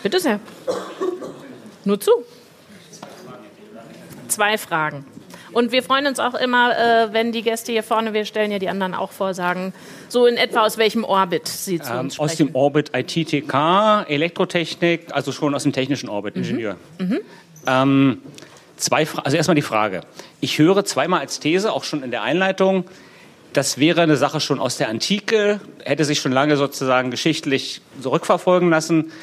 [0.02, 0.40] Bitte sehr.
[1.86, 2.12] Nur zu.
[4.28, 5.06] Zwei Fragen.
[5.54, 8.60] Und wir freuen uns auch immer, äh, wenn die Gäste hier vorne, wir stellen ja
[8.60, 9.74] die anderen auch vor, sagen,
[10.10, 15.14] so in etwa aus welchem Orbit sie zu uns ähm, Aus dem Orbit ITTK, Elektrotechnik,
[15.14, 16.42] also schon aus dem technischen Orbit, mhm.
[16.42, 16.76] Ingenieur.
[16.98, 17.20] Mhm.
[17.68, 18.22] Ähm,
[18.76, 20.02] zwei also erstmal die Frage.
[20.42, 22.84] Ich höre zweimal als These, auch schon in der Einleitung,
[23.54, 28.70] das wäre eine Sache schon aus der Antike, hätte sich schon lange sozusagen geschichtlich zurückverfolgen
[28.70, 29.14] lassen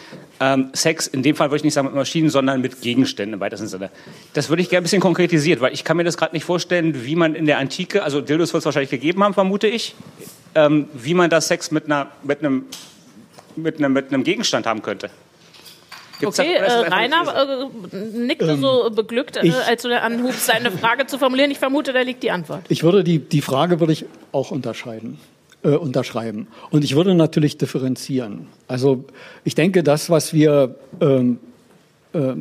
[0.42, 3.40] ähm, Sex, in dem Fall würde ich nicht sagen mit Maschinen, sondern mit Gegenständen im
[3.40, 3.90] weitesten Sinne.
[4.34, 7.04] Das würde ich gerne ein bisschen konkretisiert, weil ich kann mir das gerade nicht vorstellen,
[7.04, 9.94] wie man in der Antike, also Dildos wird es wahrscheinlich gegeben haben, vermute ich,
[10.56, 12.64] ähm, wie man da Sex mit, einer, mit, einem,
[13.54, 15.10] mit, einem, mit einem Gegenstand haben könnte.
[16.18, 20.72] Gibt's okay, da, äh, Rainer äh, nickte ähm, so beglückt, äh, als du anhubst, seine
[20.72, 21.52] Frage zu formulieren.
[21.52, 22.62] Ich vermute, da liegt die Antwort.
[22.68, 25.18] Ich würde die, die Frage würde ich auch unterscheiden
[25.62, 26.48] äh, unterschreiben.
[26.70, 28.46] Und ich würde natürlich differenzieren.
[28.68, 29.04] Also
[29.44, 31.38] ich denke, das, was wir, ähm,
[32.12, 32.34] äh,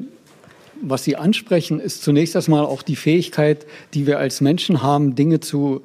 [0.82, 5.40] was Sie ansprechen, ist zunächst erstmal auch die Fähigkeit, die wir als Menschen haben, Dinge
[5.40, 5.82] zu,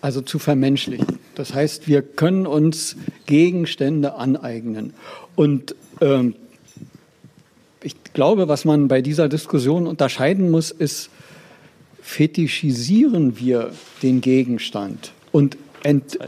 [0.00, 1.18] also zu vermenschlichen.
[1.34, 2.96] Das heißt, wir können uns
[3.26, 4.94] Gegenstände aneignen.
[5.34, 6.34] Und ähm,
[7.82, 11.10] ich glaube, was man bei dieser Diskussion unterscheiden muss, ist,
[12.00, 13.72] fetischisieren wir
[14.02, 16.18] den Gegenstand und ent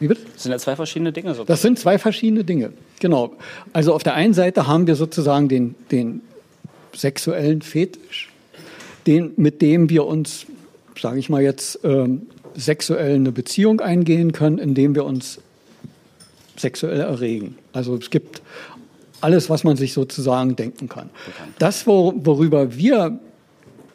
[0.00, 0.20] wie bitte?
[0.32, 1.28] Das sind ja zwei verschiedene Dinge.
[1.28, 1.46] Sozusagen.
[1.48, 3.32] Das sind zwei verschiedene Dinge, genau.
[3.72, 6.20] Also auf der einen Seite haben wir sozusagen den, den
[6.94, 8.30] sexuellen Fetisch,
[9.06, 10.46] den, mit dem wir uns,
[11.00, 12.22] sage ich mal jetzt, ähm,
[12.54, 15.40] sexuell eine Beziehung eingehen können, indem wir uns
[16.56, 17.56] sexuell erregen.
[17.72, 18.42] Also es gibt
[19.20, 21.10] alles, was man sich sozusagen denken kann.
[21.58, 23.18] Das, worüber wir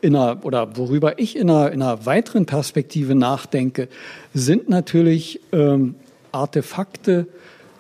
[0.04, 3.88] in einer, oder worüber ich in einer, in einer weiteren Perspektive nachdenke,
[4.34, 5.96] sind natürlich ähm,
[6.34, 7.28] Artefakte,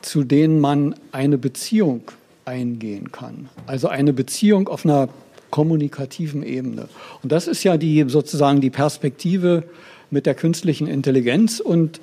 [0.02, 2.04] zu denen man eine Beziehung
[2.46, 3.50] eingehen kann.
[3.68, 5.10] Also eine Beziehung auf einer
[5.50, 6.88] kommunikativen Ebene.
[7.22, 9.64] Und das ist ja die sozusagen die Perspektive
[10.10, 12.00] mit der künstlichen Intelligenz und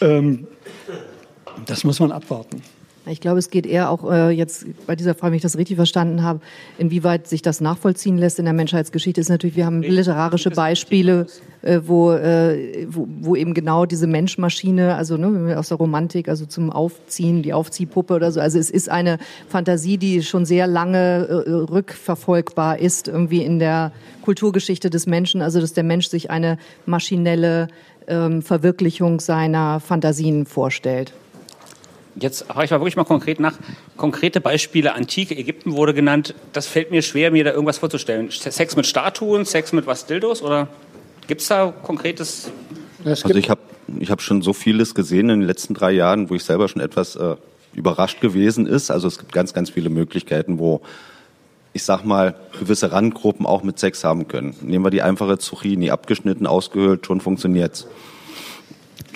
[0.00, 0.46] ähm,
[1.66, 2.62] das muss man abwarten.
[3.08, 5.76] Ich glaube, es geht eher auch äh, jetzt bei dieser Frage, wenn ich das richtig
[5.76, 6.40] verstanden habe,
[6.76, 11.26] inwieweit sich das nachvollziehen lässt in der Menschheitsgeschichte, ist natürlich, wir haben literarische Beispiele,
[11.62, 16.46] äh, wo, äh, wo, wo eben genau diese Menschmaschine, also ne, aus der Romantik, also
[16.46, 18.40] zum Aufziehen, die Aufziehpuppe oder so.
[18.40, 23.92] Also es ist eine Fantasie, die schon sehr lange äh, rückverfolgbar ist, irgendwie in der
[24.22, 27.68] Kulturgeschichte des Menschen, also dass der Mensch sich eine maschinelle
[28.08, 31.12] ähm, Verwirklichung seiner Fantasien vorstellt.
[32.18, 33.54] Jetzt frage ich mal wirklich mal konkret nach.
[33.96, 36.34] Konkrete Beispiele, antike Ägypten wurde genannt.
[36.52, 38.30] Das fällt mir schwer, mir da irgendwas vorzustellen.
[38.30, 40.68] Sex mit Statuen, Sex mit was Dildos oder
[41.26, 42.50] gibt es da konkretes?
[43.04, 43.60] Also ich habe
[43.98, 46.80] ich hab schon so vieles gesehen in den letzten drei Jahren, wo ich selber schon
[46.80, 47.36] etwas äh,
[47.74, 48.90] überrascht gewesen ist.
[48.90, 50.80] Also es gibt ganz, ganz viele Möglichkeiten, wo
[51.76, 54.56] ich sag mal, gewisse Randgruppen auch mit Sex haben können.
[54.62, 57.86] Nehmen wir die einfache Zucchini, abgeschnitten, ausgehöhlt, schon funktioniert's.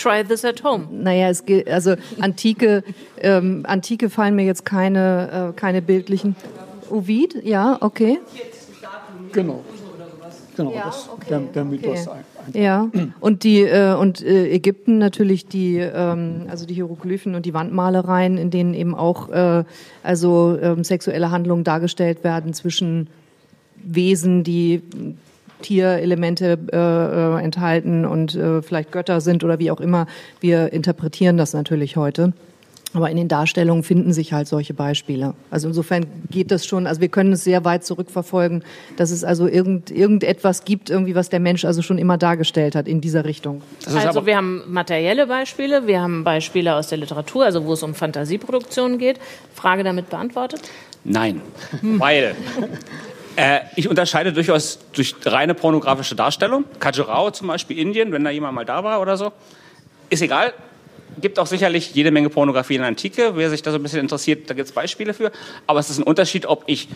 [0.01, 0.89] Try this at home.
[0.91, 2.83] Naja, es geht, also antike,
[3.21, 6.37] ähm, antike fallen mir jetzt keine, äh, keine bildlichen.
[6.89, 8.19] Ovid, ja, okay.
[9.33, 9.63] Genau.
[10.57, 12.07] Genau, ja, das, okay, der, der Mythos.
[12.07, 12.19] Okay.
[12.53, 17.47] Ein, ja, und die äh, und äh, Ägypten natürlich die ähm, also die Hieroglyphen und
[17.47, 19.65] die Wandmalereien, in denen eben auch äh,
[20.03, 23.09] also ähm, sexuelle Handlungen dargestellt werden zwischen
[23.77, 24.83] Wesen, die
[25.63, 30.07] Tierelemente äh, äh, enthalten und äh, vielleicht Götter sind oder wie auch immer.
[30.41, 32.33] Wir interpretieren das natürlich heute.
[32.93, 35.35] Aber in den Darstellungen finden sich halt solche Beispiele.
[35.51, 38.65] Also insofern geht das schon, also wir können es sehr weit zurückverfolgen,
[38.97, 42.89] dass es also irgend, irgendetwas gibt, irgendwie, was der Mensch also schon immer dargestellt hat
[42.89, 43.63] in dieser Richtung.
[43.87, 47.95] Also wir haben materielle Beispiele, wir haben Beispiele aus der Literatur, also wo es um
[47.95, 49.21] Fantasieproduktionen geht.
[49.55, 50.63] Frage damit beantwortet?
[51.05, 51.41] Nein,
[51.83, 52.35] weil
[53.37, 56.65] äh, ich unterscheide durchaus durch reine pornografische Darstellung.
[56.79, 59.33] Khajuraho zum Beispiel, Indien, wenn da jemand mal da war oder so.
[60.09, 60.53] Ist egal.
[61.21, 63.33] Gibt auch sicherlich jede Menge Pornografie in der Antike.
[63.35, 65.33] Wer sich da so ein bisschen interessiert, da gibt es Beispiele für.
[65.67, 66.89] Aber es ist ein Unterschied, ob ich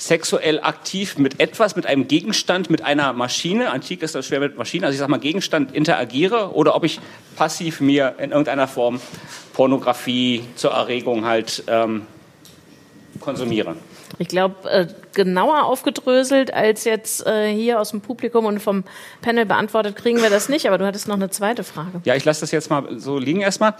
[0.00, 4.56] sexuell aktiv mit etwas, mit einem Gegenstand, mit einer Maschine, antik ist das schwer mit
[4.56, 7.00] Maschinen, also ich sage mal Gegenstand interagiere oder ob ich
[7.36, 9.00] passiv mir in irgendeiner Form
[9.52, 12.06] Pornografie zur Erregung halt ähm,
[13.20, 13.76] konsumiere.
[14.20, 18.84] Ich glaube, äh, genauer aufgedröselt als jetzt äh, hier aus dem Publikum und vom
[19.22, 20.66] Panel beantwortet kriegen wir das nicht.
[20.66, 22.02] Aber du hattest noch eine zweite Frage.
[22.04, 23.72] Ja, ich lasse das jetzt mal so liegen erstmal.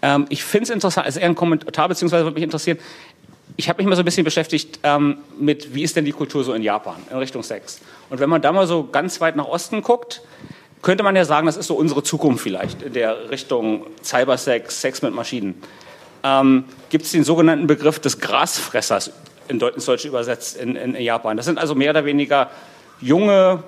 [0.00, 2.78] Ähm, ich finde es interessant, also eher ein Kommentar, beziehungsweise würde mich interessieren,
[3.56, 6.44] ich habe mich mal so ein bisschen beschäftigt ähm, mit, wie ist denn die Kultur
[6.44, 7.80] so in Japan in Richtung Sex.
[8.10, 10.22] Und wenn man da mal so ganz weit nach Osten guckt,
[10.82, 15.02] könnte man ja sagen, das ist so unsere Zukunft vielleicht in der Richtung Cybersex, Sex
[15.02, 15.60] mit Maschinen.
[16.22, 19.10] Ähm, Gibt es den sogenannten Begriff des Grasfressers
[19.50, 21.36] ins Deutsche übersetzt in, in, Japan.
[21.36, 22.50] Das sind also mehr oder weniger
[23.00, 23.62] junge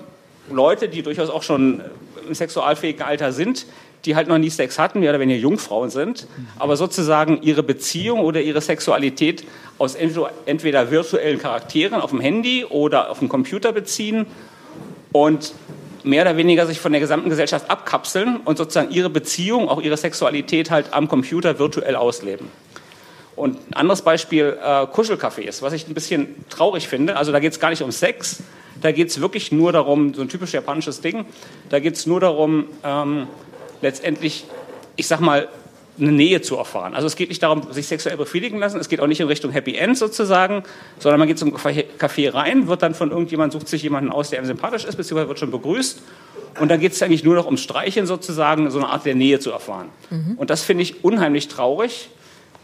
[0.51, 1.83] Leute, die durchaus auch schon
[2.27, 3.67] im sexualfähigen Alter sind,
[4.05, 6.27] die halt noch nie Sex hatten, mehr oder weniger Jungfrauen sind,
[6.59, 9.45] aber sozusagen ihre Beziehung oder ihre Sexualität
[9.79, 14.27] aus entweder virtuellen Charakteren auf dem Handy oder auf dem Computer beziehen
[15.13, 15.55] und
[16.05, 19.97] mehr oder weniger sich von der gesamten Gesellschaft abkapseln und sozusagen ihre Beziehung, auch ihre
[19.97, 22.49] Sexualität halt am Computer virtuell ausleben.
[23.43, 27.17] Und ein anderes Beispiel, äh, Kuschelcafés, was ich ein bisschen traurig finde.
[27.17, 28.41] Also da geht es gar nicht um Sex,
[28.81, 31.25] da geht es wirklich nur darum, so ein typisch japanisches Ding,
[31.69, 33.27] da geht es nur darum, ähm,
[33.81, 34.45] letztendlich,
[34.95, 35.49] ich sag mal,
[35.99, 36.95] eine Nähe zu erfahren.
[36.95, 39.51] Also es geht nicht darum, sich sexuell befriedigen lassen, es geht auch nicht in Richtung
[39.51, 40.63] Happy End sozusagen,
[41.01, 44.39] sondern man geht zum Café rein, wird dann von irgendjemand, sucht sich jemanden aus, der
[44.39, 46.01] einem sympathisch ist, beziehungsweise wird schon begrüßt.
[46.61, 49.41] Und dann geht es eigentlich nur noch ums Streicheln sozusagen, so eine Art der Nähe
[49.41, 49.89] zu erfahren.
[50.11, 50.35] Mhm.
[50.37, 52.09] Und das finde ich unheimlich traurig,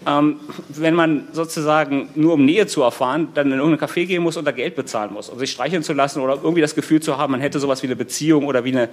[0.06, 4.36] ähm, wenn man sozusagen nur um Nähe zu erfahren, dann in irgendein Café gehen muss
[4.36, 7.18] und da Geld bezahlen muss, um sich streicheln zu lassen oder irgendwie das Gefühl zu
[7.18, 8.88] haben, man hätte sowas wie eine Beziehung oder wie eine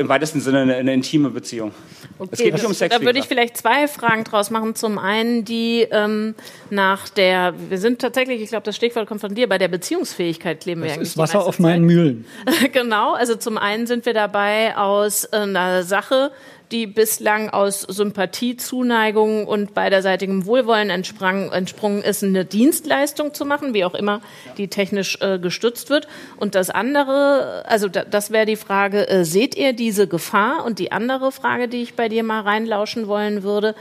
[0.00, 1.72] im weitesten Sinne eine, eine intime Beziehung.
[2.18, 2.96] Okay, es geht nicht um Sex.
[2.96, 4.74] Da würde ich vielleicht zwei Fragen draus machen.
[4.74, 6.34] Zum einen die ähm,
[6.70, 10.60] nach der, wir sind tatsächlich, ich glaube, das Stichwort kommt von dir, bei der Beziehungsfähigkeit
[10.60, 11.08] kleben das wir eigentlich.
[11.08, 12.24] Das ist Wasser auf meinen Mühlen.
[12.72, 16.32] genau, also zum einen sind wir dabei aus einer Sache,
[16.70, 23.74] die bislang aus Sympathie, Zuneigung und beiderseitigem Wohlwollen entsprang, entsprungen ist, eine Dienstleistung zu machen,
[23.74, 24.20] wie auch immer
[24.56, 26.06] die technisch äh, gestützt wird.
[26.36, 30.64] Und das andere, also da, das wäre die Frage, äh, seht ihr diese Gefahr?
[30.64, 33.74] Und die andere Frage, die ich bei dir mal reinlauschen wollen würde,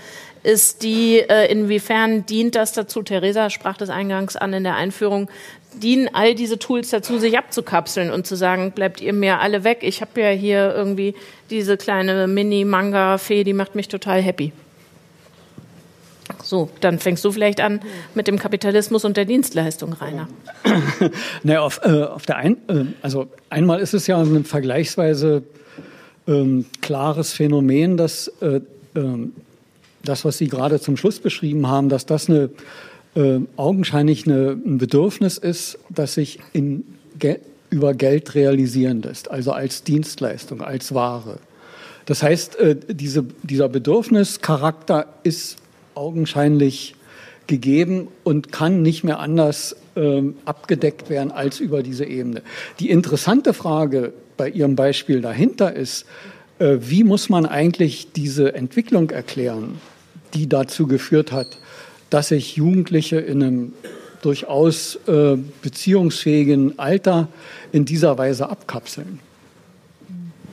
[0.43, 5.30] ist die, äh, inwiefern dient das dazu, Theresa sprach das eingangs an in der Einführung,
[5.82, 9.80] dienen all diese Tools dazu, sich abzukapseln und zu sagen, bleibt ihr mir alle weg.
[9.82, 11.15] Ich habe ja hier irgendwie
[11.50, 14.52] diese kleine Mini-Manga-Fee, die macht mich total happy.
[16.44, 17.82] So, dann fängst du vielleicht an
[18.13, 20.28] mit dem Kapitalismus und der Dienstleistung, Rainer.
[21.44, 25.44] naja, auf, äh, auf der ein, äh, also einmal ist es ja ein vergleichsweise
[26.28, 28.62] ähm, klares Phänomen, dass äh,
[28.96, 29.34] ähm,
[30.04, 32.50] das, was Sie gerade zum Schluss beschrieben haben, dass das eine
[33.19, 36.86] äh, augenscheinlich eine, ein Bedürfnis ist, das sich in
[37.17, 41.38] Gel über Geld realisieren lässt, also als Dienstleistung, als Ware.
[42.05, 45.58] Das heißt, äh, diese, dieser Bedürfnischarakter ist
[45.93, 46.95] augenscheinlich
[47.45, 52.41] gegeben und kann nicht mehr anders ähm, abgedeckt werden als über diese Ebene.
[52.79, 56.05] Die interessante Frage bei Ihrem Beispiel dahinter ist,
[56.58, 59.79] äh, wie muss man eigentlich diese Entwicklung erklären,
[60.34, 61.60] die dazu geführt hat,
[62.10, 63.74] dass sich Jugendliche in einem
[64.22, 67.28] durchaus äh, beziehungsfähigen Alter
[67.72, 69.19] in dieser Weise abkapseln.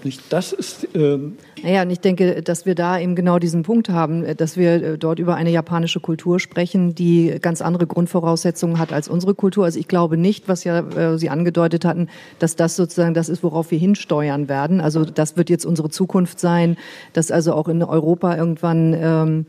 [0.06, 0.22] Nicht?
[0.30, 0.86] Das ist.
[0.94, 4.82] Ähm naja, und ich denke, dass wir da eben genau diesen Punkt haben, dass wir
[4.82, 9.64] äh, dort über eine japanische Kultur sprechen, die ganz andere Grundvoraussetzungen hat als unsere Kultur.
[9.64, 13.42] Also ich glaube nicht, was ja äh, Sie angedeutet hatten, dass das sozusagen das ist,
[13.42, 14.80] worauf wir hinsteuern werden.
[14.80, 16.76] Also das wird jetzt unsere Zukunft sein,
[17.12, 19.46] dass also auch in Europa irgendwann ähm,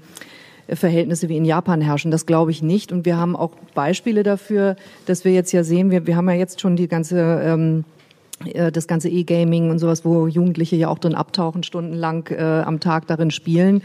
[0.69, 2.11] Verhältnisse wie in Japan herrschen.
[2.11, 2.91] Das glaube ich nicht.
[2.91, 4.75] Und wir haben auch Beispiele dafür,
[5.05, 7.85] dass wir jetzt ja sehen, wir, wir haben ja jetzt schon die ganze ähm,
[8.45, 12.79] äh, das ganze E-Gaming und sowas, wo Jugendliche ja auch drin abtauchen, stundenlang äh, am
[12.79, 13.81] Tag darin spielen.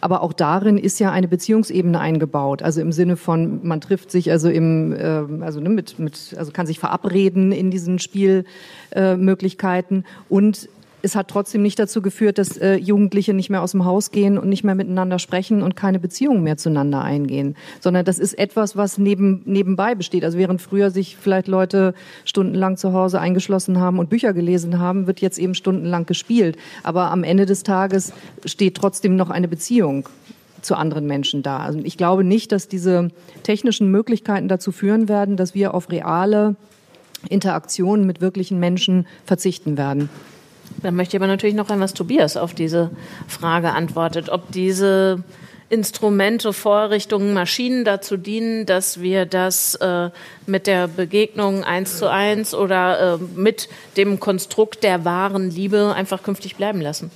[0.00, 2.62] Aber auch darin ist ja eine Beziehungsebene eingebaut.
[2.62, 6.52] Also im Sinne von, man trifft sich also im, äh, also ne, mit, mit, also
[6.52, 10.68] kann sich verabreden in diesen Spielmöglichkeiten äh, und
[11.06, 14.38] es hat trotzdem nicht dazu geführt, dass äh, Jugendliche nicht mehr aus dem Haus gehen
[14.38, 18.76] und nicht mehr miteinander sprechen und keine Beziehungen mehr zueinander eingehen, sondern das ist etwas,
[18.76, 20.24] was neben, nebenbei besteht.
[20.24, 25.06] Also während früher sich vielleicht Leute stundenlang zu Hause eingeschlossen haben und Bücher gelesen haben,
[25.06, 26.56] wird jetzt eben stundenlang gespielt.
[26.82, 28.12] Aber am Ende des Tages
[28.44, 30.08] steht trotzdem noch eine Beziehung
[30.60, 31.58] zu anderen Menschen da.
[31.58, 33.10] Also ich glaube nicht, dass diese
[33.44, 36.56] technischen Möglichkeiten dazu führen werden, dass wir auf reale
[37.28, 40.10] Interaktionen mit wirklichen Menschen verzichten werden.
[40.82, 42.90] Dann möchte ich aber natürlich noch hören, was Tobias auf diese
[43.28, 45.22] Frage antwortet, ob diese
[45.68, 50.10] Instrumente, Vorrichtungen, Maschinen dazu dienen, dass wir das äh,
[50.46, 56.22] mit der Begegnung eins zu eins oder äh, mit dem Konstrukt der wahren Liebe einfach
[56.22, 57.10] künftig bleiben lassen.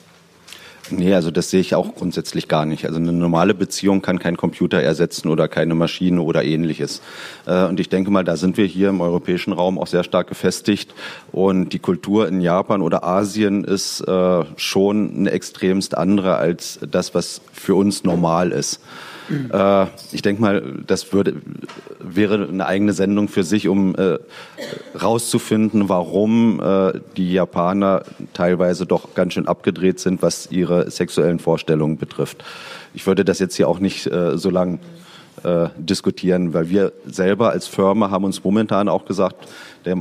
[0.91, 2.85] Nee, also das sehe ich auch grundsätzlich gar nicht.
[2.85, 7.01] Also eine normale Beziehung kann kein Computer ersetzen oder keine Maschine oder ähnliches.
[7.47, 10.29] Äh, und ich denke mal, da sind wir hier im europäischen Raum auch sehr stark
[10.29, 10.93] gefestigt.
[11.31, 17.15] Und die Kultur in Japan oder Asien ist äh, schon eine extremst andere als das,
[17.15, 18.81] was für uns normal ist.
[19.53, 21.37] Äh, ich denke mal, das würde,
[22.03, 24.19] wäre eine eigene Sendung für sich, um äh,
[25.01, 31.97] rauszufinden, warum äh, die Japaner teilweise doch ganz schön abgedreht sind, was ihre sexuellen Vorstellungen
[31.99, 32.45] betrifft.
[32.95, 34.81] Ich würde das jetzt hier auch nicht äh, so lang
[35.43, 39.37] äh, diskutieren, weil wir selber als Firma haben uns momentan auch gesagt,
[39.85, 39.97] der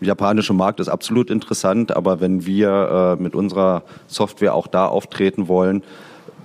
[0.00, 5.48] japanische Markt ist absolut interessant, aber wenn wir äh, mit unserer Software auch da auftreten
[5.48, 5.82] wollen,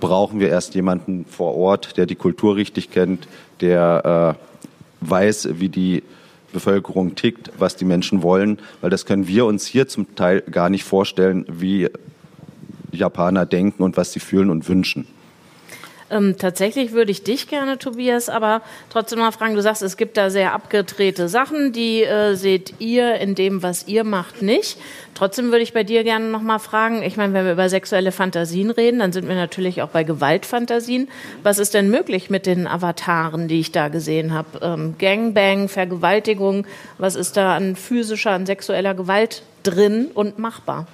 [0.00, 3.28] brauchen wir erst jemanden vor Ort, der die Kultur richtig kennt,
[3.60, 4.49] der äh,
[5.00, 6.02] weiß, wie die
[6.52, 10.68] Bevölkerung tickt, was die Menschen wollen, weil das können wir uns hier zum Teil gar
[10.68, 11.88] nicht vorstellen, wie
[12.92, 15.06] Japaner denken und was sie fühlen und wünschen.
[16.10, 20.16] Ähm, tatsächlich würde ich dich gerne, Tobias, aber trotzdem mal fragen, du sagst, es gibt
[20.16, 24.78] da sehr abgedrehte Sachen, die äh, seht ihr in dem, was ihr macht, nicht.
[25.14, 28.10] Trotzdem würde ich bei dir gerne noch mal fragen, ich meine, wenn wir über sexuelle
[28.10, 31.08] Fantasien reden, dann sind wir natürlich auch bei Gewaltfantasien.
[31.42, 34.58] Was ist denn möglich mit den Avataren, die ich da gesehen habe?
[34.62, 36.66] Ähm, Gangbang, Vergewaltigung,
[36.98, 40.86] was ist da an physischer, an sexueller Gewalt drin und machbar?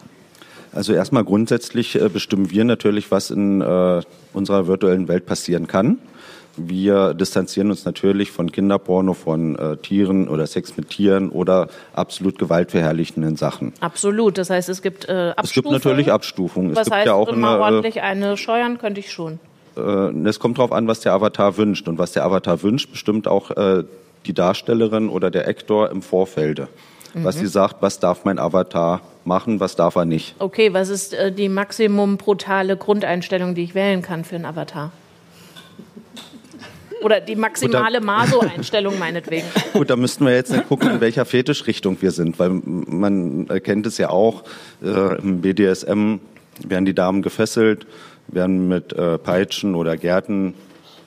[0.77, 4.03] Also erstmal grundsätzlich äh, bestimmen wir natürlich, was in äh,
[4.35, 5.99] unserer virtuellen Welt passieren kann.
[6.59, 12.39] Wir distanzieren uns natürlich von Kinderporno, von äh, Tieren oder Sex mit Tieren oder absolut
[12.39, 13.73] gewaltverherrlichenden Sachen.
[13.81, 14.37] Absolut.
[14.37, 15.45] Das heißt, es gibt äh, Abstufungen.
[15.45, 16.71] Es gibt natürlich Abstufungen.
[16.73, 19.39] Was es gibt heißt, ja auch immer eine, ordentlich eine scheuern könnte ich schon.
[19.77, 21.89] Äh, es kommt darauf an, was der Avatar wünscht.
[21.89, 23.85] Und was der Avatar wünscht, bestimmt auch äh,
[24.27, 26.69] die Darstellerin oder der Actor im Vorfelde.
[27.17, 27.25] Mhm.
[27.25, 30.35] Was sie sagt, was darf mein Avatar machen, was darf er nicht.
[30.39, 34.93] Okay, was ist äh, die maximum brutale Grundeinstellung, die ich wählen kann für einen Avatar?
[37.03, 39.47] Oder die maximale Maso-Einstellung meinetwegen.
[39.73, 43.99] Gut, da müssten wir jetzt gucken, in welcher Fetischrichtung wir sind, weil man erkennt es
[43.99, 44.45] ja auch,
[44.83, 46.17] äh, im BDSM
[46.67, 47.87] werden die Damen gefesselt,
[48.29, 50.55] werden mit äh, Peitschen oder Gärten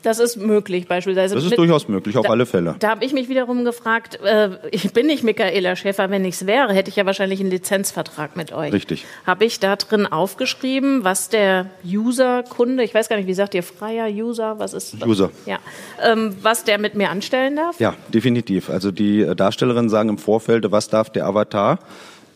[0.01, 1.35] das ist möglich beispielsweise.
[1.35, 2.75] Das ist mit, durchaus möglich, auf da, alle Fälle.
[2.79, 6.45] Da habe ich mich wiederum gefragt, äh, ich bin nicht Michaela Schäfer, wenn ich es
[6.45, 8.71] wäre, hätte ich ja wahrscheinlich einen Lizenzvertrag mit euch.
[8.71, 9.05] Richtig.
[9.25, 13.53] Habe ich da drin aufgeschrieben, was der User, Kunde, ich weiß gar nicht, wie sagt
[13.53, 15.31] ihr, freier User, was ist User.
[15.45, 15.59] Ja,
[16.01, 17.79] ähm, was der mit mir anstellen darf?
[17.79, 18.69] Ja, definitiv.
[18.69, 21.79] Also die Darstellerinnen sagen im Vorfeld, was darf der Avatar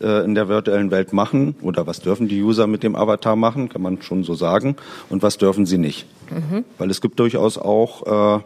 [0.03, 3.69] äh, in der virtuellen Welt machen oder was dürfen die User mit dem Avatar machen,
[3.69, 4.75] kann man schon so sagen,
[5.09, 6.05] und was dürfen sie nicht.
[6.29, 6.65] Mhm.
[6.77, 8.43] Weil es gibt durchaus auch, äh,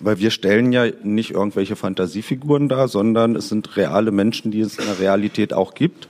[0.00, 4.78] weil wir stellen ja nicht irgendwelche Fantasiefiguren dar, sondern es sind reale Menschen, die es
[4.78, 6.08] in der Realität auch gibt.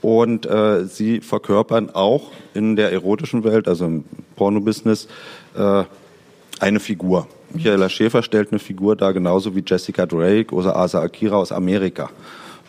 [0.00, 4.04] Und äh, sie verkörpern auch in der erotischen Welt, also im
[4.36, 5.08] Pornobusiness,
[5.56, 5.84] äh,
[6.60, 7.26] eine Figur.
[7.50, 12.10] Michaela Schäfer stellt eine Figur dar, genauso wie Jessica Drake oder Asa Akira aus Amerika.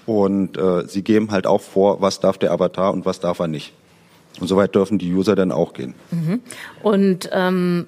[0.10, 3.47] Und äh, sie geben halt auch vor, was darf der Avatar und was darf er
[3.47, 3.74] nicht.
[4.39, 5.93] Und soweit dürfen die User dann auch gehen.
[6.10, 6.41] Mhm.
[6.82, 7.86] Und ähm,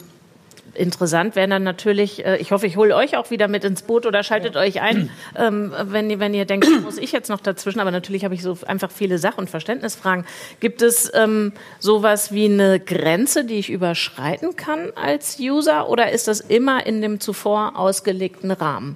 [0.75, 4.05] interessant wäre dann natürlich, äh, ich hoffe, ich hole euch auch wieder mit ins Boot
[4.05, 4.61] oder schaltet ja.
[4.61, 8.35] euch ein, ähm, wenn, wenn ihr denkt, muss ich jetzt noch dazwischen, aber natürlich habe
[8.35, 10.23] ich so einfach viele Sach- und Verständnisfragen.
[10.59, 16.27] Gibt es ähm, sowas wie eine Grenze, die ich überschreiten kann als User oder ist
[16.27, 18.95] das immer in dem zuvor ausgelegten Rahmen?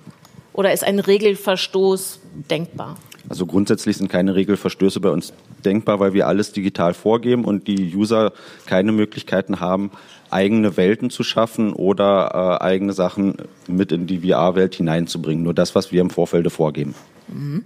[0.54, 2.20] Oder ist ein Regelverstoß
[2.52, 2.98] denkbar?
[3.30, 7.96] Also grundsätzlich sind keine Regelverstöße bei uns denkbar, weil wir alles digital vorgeben und die
[7.96, 8.34] User
[8.66, 9.92] keine Möglichkeiten haben,
[10.30, 13.36] eigene Welten zu schaffen oder äh, eigene Sachen
[13.68, 15.44] mit in die VR-Welt hineinzubringen.
[15.44, 16.94] Nur das, was wir im Vorfeld vorgeben.
[17.28, 17.64] Mhm.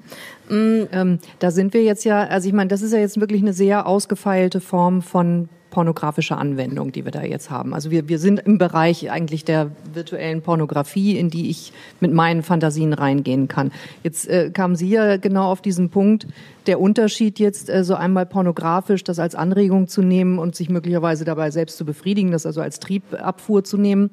[0.49, 3.53] Ähm, da sind wir jetzt ja, also ich meine, das ist ja jetzt wirklich eine
[3.53, 7.73] sehr ausgefeilte Form von pornografische Anwendung, die wir da jetzt haben.
[7.73, 12.43] Also wir, wir sind im Bereich eigentlich der virtuellen Pornografie, in die ich mit meinen
[12.43, 13.71] Fantasien reingehen kann.
[14.03, 16.27] Jetzt äh, kamen Sie ja genau auf diesen Punkt,
[16.65, 21.25] der Unterschied jetzt äh, so einmal pornografisch, das als Anregung zu nehmen und sich möglicherweise
[21.25, 24.11] dabei selbst zu befriedigen, das also als Triebabfuhr zu nehmen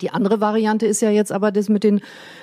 [0.00, 2.00] die andere Variante ist ja jetzt aber das mit den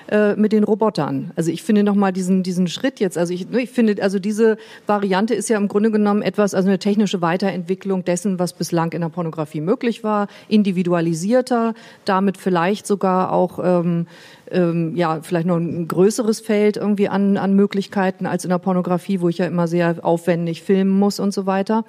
[0.10, 1.32] äh, mit den Robotern.
[1.36, 3.18] Also ich finde noch mal diesen diesen Schritt jetzt.
[3.18, 6.80] Also ich, ich finde also diese Variante ist ja im Grunde genommen etwas also eine
[6.80, 11.74] technische Weiterentwicklung dessen, was bislang in der Pornografie möglich war, individualisierter,
[12.06, 14.08] damit vielleicht sogar auch ähm,
[14.52, 19.22] ähm, ja vielleicht noch ein größeres Feld irgendwie an an Möglichkeiten als in der Pornografie,
[19.22, 21.84] wo ich ja immer sehr aufwendig filmen muss und so weiter.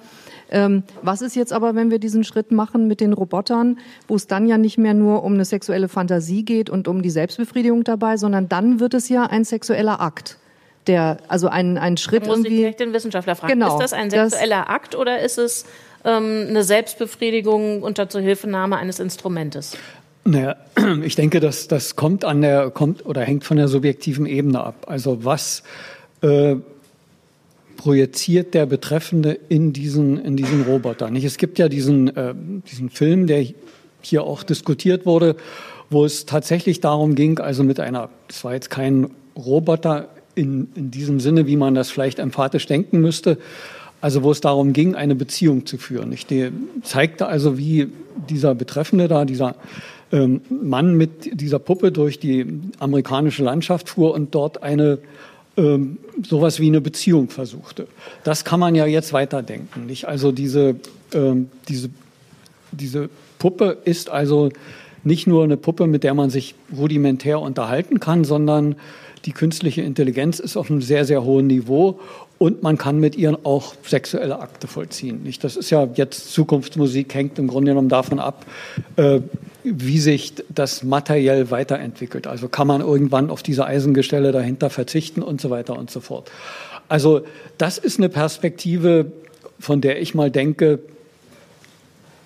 [0.51, 4.27] Ähm, was ist jetzt aber, wenn wir diesen Schritt machen mit den Robotern, wo es
[4.27, 8.17] dann ja nicht mehr nur um eine sexuelle Fantasie geht und um die Selbstbefriedigung dabei,
[8.17, 10.37] sondern dann wird es ja ein sexueller Akt.
[10.87, 12.65] Der, also ein, ein Schritt muss irgendwie.
[12.65, 13.53] Ich den Wissenschaftler fragen.
[13.53, 15.65] Genau, ist das ein sexueller das, Akt oder ist es
[16.03, 19.77] ähm, eine Selbstbefriedigung unter Zuhilfenahme eines Instrumentes?
[20.23, 20.55] Naja,
[21.03, 24.85] ich denke, dass das kommt an der kommt oder hängt von der subjektiven Ebene ab.
[24.87, 25.63] Also was
[26.21, 26.55] äh,
[27.79, 31.09] projiziert der Betreffende in diesen, in diesen Roboter.
[31.09, 31.23] Nicht?
[31.23, 32.35] Es gibt ja diesen, äh,
[32.69, 33.45] diesen Film, der
[34.01, 35.37] hier auch diskutiert wurde,
[35.89, 40.91] wo es tatsächlich darum ging, also mit einer, das war jetzt kein Roboter in, in
[40.91, 43.37] diesem Sinne, wie man das vielleicht emphatisch denken müsste,
[44.01, 46.11] also wo es darum ging, eine Beziehung zu führen.
[46.11, 46.27] Ich
[46.83, 47.87] zeigte also, wie
[48.29, 49.55] dieser Betreffende da, dieser
[50.11, 52.45] ähm, Mann mit dieser Puppe durch die
[52.79, 54.99] amerikanische Landschaft fuhr und dort eine
[55.59, 55.97] ähm,
[56.27, 57.87] sowas wie eine Beziehung versuchte.
[58.23, 59.85] Das kann man ja jetzt weiterdenken.
[59.85, 60.07] Nicht?
[60.07, 60.75] Also diese,
[61.13, 61.89] ähm, diese,
[62.71, 64.49] diese Puppe ist also
[65.03, 68.75] nicht nur eine Puppe, mit der man sich rudimentär unterhalten kann, sondern
[69.25, 71.99] die künstliche Intelligenz ist auf einem sehr, sehr hohen Niveau
[72.37, 75.23] und man kann mit ihr auch sexuelle Akte vollziehen.
[75.23, 75.43] Nicht?
[75.43, 78.45] Das ist ja jetzt Zukunftsmusik, hängt im Grunde genommen davon ab,
[78.95, 79.19] äh,
[79.63, 82.27] wie sich das materiell weiterentwickelt.
[82.27, 86.31] Also kann man irgendwann auf diese Eisengestelle dahinter verzichten und so weiter und so fort.
[86.87, 87.21] Also
[87.57, 89.11] das ist eine Perspektive,
[89.59, 90.79] von der ich mal denke,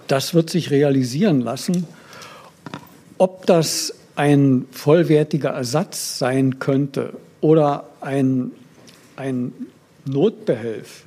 [0.08, 1.88] das wird sich realisieren lassen.
[3.18, 8.52] Ob das ein vollwertiger Ersatz sein könnte oder ein,
[9.16, 9.54] ein
[10.06, 11.06] Notbehelf,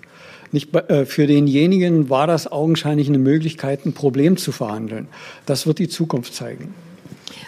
[0.56, 5.06] nicht, äh, für denjenigen war das augenscheinlich eine Möglichkeit, ein Problem zu verhandeln.
[5.44, 6.74] Das wird die Zukunft zeigen.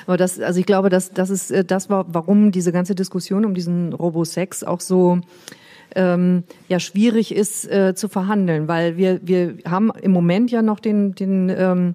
[0.06, 3.44] Aber das, also ich glaube, dass das ist äh, das war, warum diese ganze Diskussion
[3.44, 5.20] um diesen Robosex auch so
[5.96, 10.78] ähm, ja schwierig ist äh, zu verhandeln, weil wir wir haben im Moment ja noch
[10.78, 11.94] den den ähm,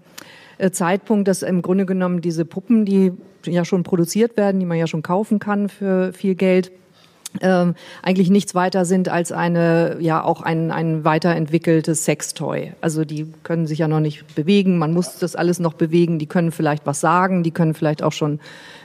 [0.57, 3.11] äh, Zeitpunkt, dass im Grunde genommen diese Puppen, die
[3.45, 6.71] ja schon produziert werden, die man ja schon kaufen kann für viel Geld,
[7.41, 12.73] ähm, eigentlich nichts weiter sind als eine, ja, auch ein, ein weiterentwickeltes Sextoy.
[12.81, 16.27] Also die können sich ja noch nicht bewegen, man muss das alles noch bewegen, die
[16.27, 18.39] können vielleicht was sagen, die können vielleicht auch schon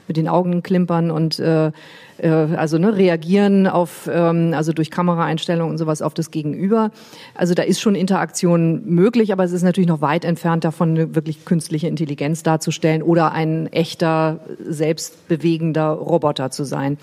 [0.08, 1.70] mit den Augen klimpern und äh,
[2.18, 6.90] äh, also ne, reagieren auf, ähm, also durch Kameraeinstellungen und sowas auf das Gegenüber.
[7.34, 11.14] Also da ist schon Interaktion möglich, aber es ist natürlich noch weit entfernt davon, eine
[11.14, 16.98] wirklich künstliche Intelligenz darzustellen oder ein echter, selbstbewegender Roboter zu sein.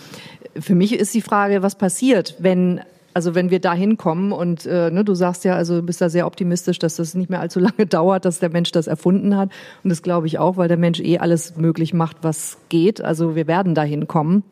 [0.59, 2.81] Für mich ist die Frage, was passiert, wenn
[3.15, 6.27] also wenn wir da hinkommen und äh, ne, du sagst ja, also bist da sehr
[6.27, 9.51] optimistisch, dass das nicht mehr allzu lange dauert, dass der Mensch das erfunden hat.
[9.85, 12.99] Und das glaube ich auch, weil der Mensch eh alles möglich macht, was geht.
[12.99, 14.43] Also wir werden da hinkommen.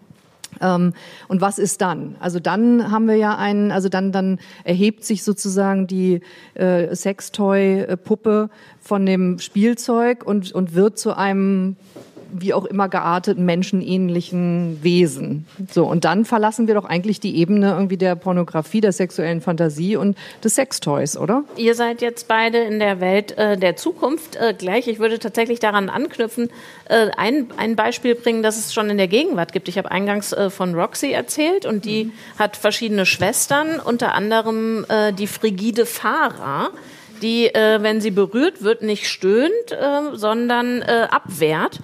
[0.62, 0.94] Ähm,
[1.28, 2.16] und was ist dann?
[2.22, 6.22] Also dann haben wir ja einen, also dann, dann erhebt sich sozusagen die
[6.54, 8.50] äh, Sextoy-Puppe
[8.80, 11.76] von dem Spielzeug und, und wird zu einem
[12.34, 15.46] wie auch immer gearteten menschenähnlichen Wesen.
[15.72, 19.96] So und dann verlassen wir doch eigentlich die Ebene irgendwie der Pornografie, der sexuellen Fantasie
[19.96, 21.44] und des Sextoys, oder?
[21.56, 24.88] Ihr seid jetzt beide in der Welt äh, der Zukunft äh, gleich.
[24.88, 26.50] Ich würde tatsächlich daran anknüpfen,
[26.90, 29.68] äh, ein, ein Beispiel bringen, das es schon in der Gegenwart gibt.
[29.68, 32.12] Ich habe eingangs äh, von Roxy erzählt und die mhm.
[32.40, 36.70] hat verschiedene Schwestern, unter anderem äh, die frigide Farah
[37.24, 41.80] die, äh, wenn sie berührt wird, nicht stöhnt, äh, sondern äh, abwehrt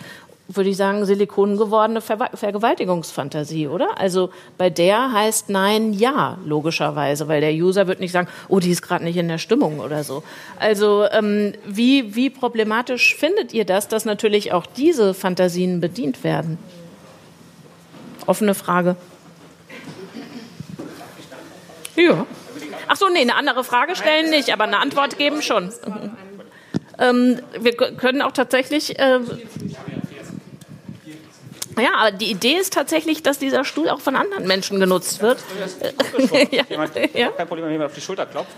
[0.51, 3.99] würde ich sagen, Silikon gewordene Ver Vergewaltigungsfantasie, oder?
[3.99, 8.71] Also bei der heißt Nein ja, logischerweise, weil der User wird nicht sagen, oh, die
[8.71, 10.23] ist gerade nicht in der Stimmung oder so.
[10.59, 16.57] Also ähm, wie, wie problematisch findet ihr das, dass natürlich auch diese Fantasien bedient werden?
[18.25, 18.95] Offene Frage.
[21.95, 22.25] Ja.
[22.87, 25.71] Ach so, nee, eine andere Frage stellen nicht, aber eine Antwort geben schon.
[27.01, 28.99] Ähm, wir können auch tatsächlich.
[28.99, 29.21] Äh,
[31.79, 35.39] ja, aber die Idee ist tatsächlich, dass dieser Stuhl auch von anderen Menschen genutzt wird.
[36.51, 36.63] ja.
[37.13, 37.29] ja.
[37.29, 38.51] Kein Problem, wenn jemand auf die Schulter klopft.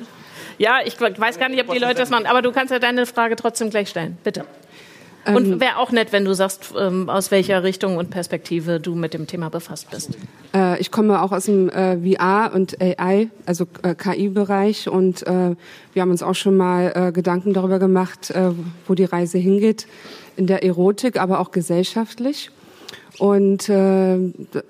[0.57, 3.05] Ja, ich weiß gar nicht, ob die Leute das machen, aber du kannst ja deine
[3.05, 4.17] Frage trotzdem gleich stellen.
[4.23, 4.45] Bitte.
[5.25, 8.95] Und ähm, wäre auch nett, wenn du sagst, ähm, aus welcher Richtung und Perspektive du
[8.95, 10.17] mit dem Thema befasst bist.
[10.53, 15.55] Äh, ich komme auch aus dem äh, VR und AI, also äh, KI-Bereich, und äh,
[15.93, 18.51] wir haben uns auch schon mal äh, Gedanken darüber gemacht, äh,
[18.87, 19.85] wo die Reise hingeht,
[20.37, 22.49] in der Erotik, aber auch gesellschaftlich.
[23.17, 24.17] Und äh,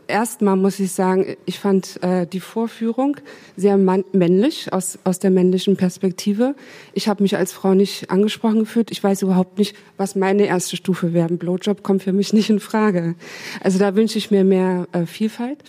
[0.08, 3.18] erstmal muss ich sagen, ich fand äh, die Vorführung
[3.56, 6.56] sehr männlich aus, aus der männlichen Perspektive.
[6.94, 8.92] Ich habe mich als Frau nicht angesprochen gefühlt.
[8.92, 11.30] Ich weiß überhaupt nicht, was meine erste Stufe wäre.
[11.30, 13.16] Blowjob kommt für mich nicht in Frage.
[13.64, 15.64] Also da wünsche ich mir mehr äh, Vielfalt.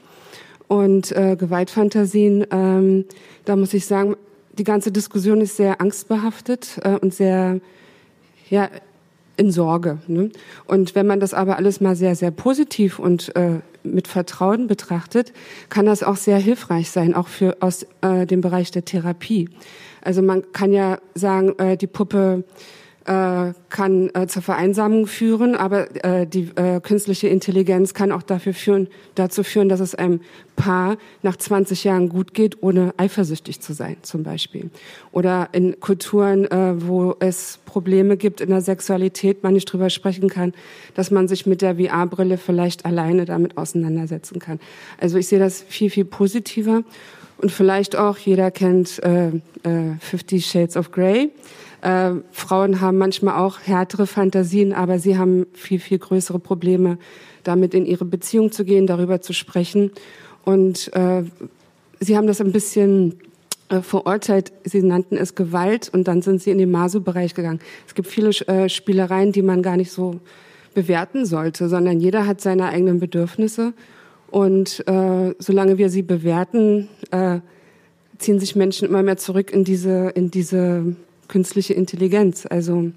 [0.66, 3.04] Und äh, Gewaltfantasien, ähm,
[3.44, 4.16] da muss ich sagen,
[4.58, 7.60] die ganze Diskussion ist sehr angstbehaftet äh, und sehr
[8.50, 8.70] ja,
[9.36, 9.98] in Sorge.
[10.06, 10.30] Ne?
[10.66, 15.32] Und wenn man das aber alles mal sehr, sehr positiv und äh, mit Vertrauen betrachtet,
[15.68, 19.48] kann das auch sehr hilfreich sein, auch für aus äh, dem Bereich der Therapie.
[20.02, 22.44] Also man kann ja sagen, äh, die Puppe
[23.06, 28.54] äh, kann äh, zur Vereinsamung führen, aber äh, die äh, künstliche Intelligenz kann auch dafür
[28.54, 30.20] führen, dazu führen, dass es einem
[30.56, 34.70] Paar nach 20 Jahren gut geht, ohne eifersüchtig zu sein, zum Beispiel.
[35.10, 40.28] Oder in Kulturen, äh, wo es Probleme gibt in der Sexualität, man nicht drüber sprechen
[40.28, 40.52] kann,
[40.94, 44.60] dass man sich mit der VR-Brille vielleicht alleine damit auseinandersetzen kann.
[45.00, 46.82] Also ich sehe das viel, viel positiver.
[47.38, 51.30] Und vielleicht auch, jeder kennt äh, äh, Fifty Shades of Grey.
[51.82, 56.96] Äh, Frauen haben manchmal auch härtere Fantasien, aber sie haben viel, viel größere Probleme,
[57.42, 59.90] damit in ihre Beziehung zu gehen, darüber zu sprechen.
[60.44, 61.24] Und äh,
[62.00, 63.18] sie haben das ein bisschen
[63.68, 64.52] äh, verurteilt.
[64.64, 67.60] Sie nannten es Gewalt und dann sind sie in den Maso-Bereich gegangen.
[67.86, 70.20] Es gibt viele äh, Spielereien, die man gar nicht so
[70.74, 73.72] bewerten sollte, sondern jeder hat seine eigenen Bedürfnisse.
[74.30, 77.40] Und äh, solange wir sie bewerten, äh,
[78.18, 80.94] ziehen sich Menschen immer mehr zurück in diese, in diese
[81.32, 82.92] künstliche Intelligenz, also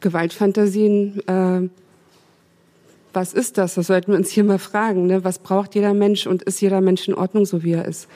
[0.00, 1.20] Gewaltfantasien.
[1.28, 1.68] Äh,
[3.12, 3.74] was ist das?
[3.74, 5.06] Das sollten wir uns hier mal fragen.
[5.06, 5.22] Ne?
[5.22, 8.08] Was braucht jeder Mensch und ist jeder Mensch in Ordnung, so wie er ist?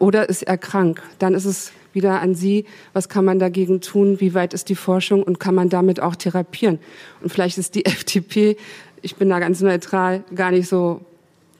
[0.00, 1.02] Oder ist er krank?
[1.20, 4.20] Dann ist es wieder an Sie, was kann man dagegen tun?
[4.20, 6.80] Wie weit ist die Forschung und kann man damit auch therapieren?
[7.22, 8.56] Und vielleicht ist die FDP,
[9.02, 11.00] ich bin da ganz neutral, gar nicht so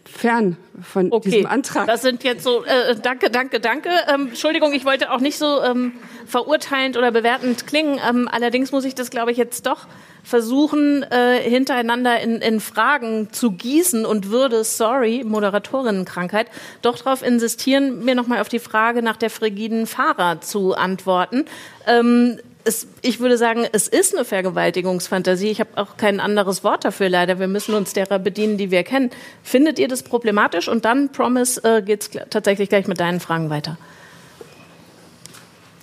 [0.05, 1.31] fern von okay.
[1.31, 1.87] diesem Antrag.
[1.87, 3.91] Das sind jetzt so, äh, danke, danke, danke.
[4.13, 5.93] Ähm, Entschuldigung, ich wollte auch nicht so ähm,
[6.27, 7.99] verurteilend oder bewertend klingen.
[8.09, 9.87] Ähm, allerdings muss ich das, glaube ich, jetzt doch
[10.23, 16.49] versuchen, äh, hintereinander in, in Fragen zu gießen und würde, sorry, Moderatorinnenkrankheit,
[16.83, 21.45] doch darauf insistieren, mir nochmal auf die Frage nach der frigiden Fahrer zu antworten.
[21.87, 25.49] Ähm, es, ich würde sagen, es ist eine Vergewaltigungsfantasie.
[25.49, 27.39] Ich habe auch kein anderes Wort dafür leider.
[27.39, 29.11] Wir müssen uns derer bedienen, die wir kennen.
[29.43, 30.69] Findet ihr das problematisch?
[30.69, 33.77] Und dann, Promise, äh, geht es tatsächlich gleich mit deinen Fragen weiter.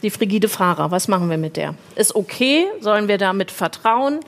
[0.01, 1.75] Die frigide Fahrer, was machen wir mit der?
[1.95, 2.65] Ist okay?
[2.79, 4.19] Sollen wir damit vertrauen?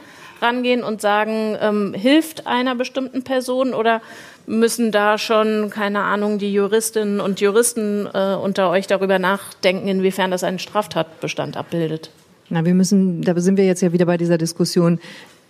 [0.41, 4.01] rangehen und sagen, ähm, hilft einer bestimmten Person oder
[4.45, 10.31] müssen da schon, keine Ahnung, die Juristinnen und Juristen äh, unter euch darüber nachdenken, inwiefern
[10.31, 12.11] das einen Straftatbestand abbildet?
[12.49, 14.99] Na, wir müssen, da sind wir jetzt ja wieder bei dieser Diskussion,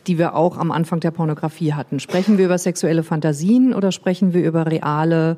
[0.08, 2.00] die wir auch am Anfang der Pornografie hatten.
[2.00, 5.38] Sprechen wir über sexuelle Fantasien oder sprechen wir über reale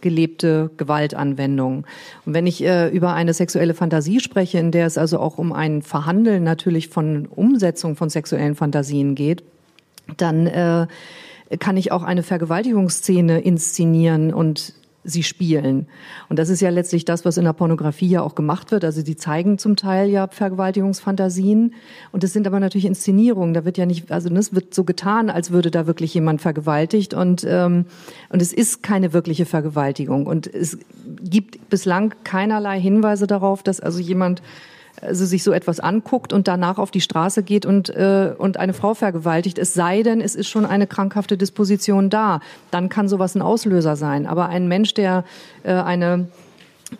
[0.00, 1.86] gelebte Gewaltanwendung.
[2.24, 5.52] Und wenn ich äh, über eine sexuelle Fantasie spreche, in der es also auch um
[5.52, 9.42] ein Verhandeln natürlich von Umsetzung von sexuellen Fantasien geht,
[10.16, 10.86] dann äh,
[11.58, 14.74] kann ich auch eine Vergewaltigungsszene inszenieren und
[15.06, 15.86] sie spielen.
[16.28, 18.84] Und das ist ja letztlich das, was in der Pornografie ja auch gemacht wird.
[18.84, 21.74] Also die zeigen zum Teil ja Vergewaltigungsfantasien.
[22.12, 23.54] Und es sind aber natürlich Inszenierungen.
[23.54, 27.14] Da wird ja nicht, also es wird so getan, als würde da wirklich jemand vergewaltigt.
[27.14, 27.86] Und, ähm,
[28.28, 30.26] und es ist keine wirkliche Vergewaltigung.
[30.26, 30.78] Und es
[31.22, 34.42] gibt bislang keinerlei Hinweise darauf, dass also jemand
[35.00, 38.72] also sich so etwas anguckt und danach auf die Straße geht und, äh, und eine
[38.72, 42.40] Frau vergewaltigt, es sei denn, es ist schon eine krankhafte Disposition da.
[42.70, 44.26] Dann kann sowas ein Auslöser sein.
[44.26, 45.24] Aber ein Mensch, der
[45.62, 46.28] äh, eine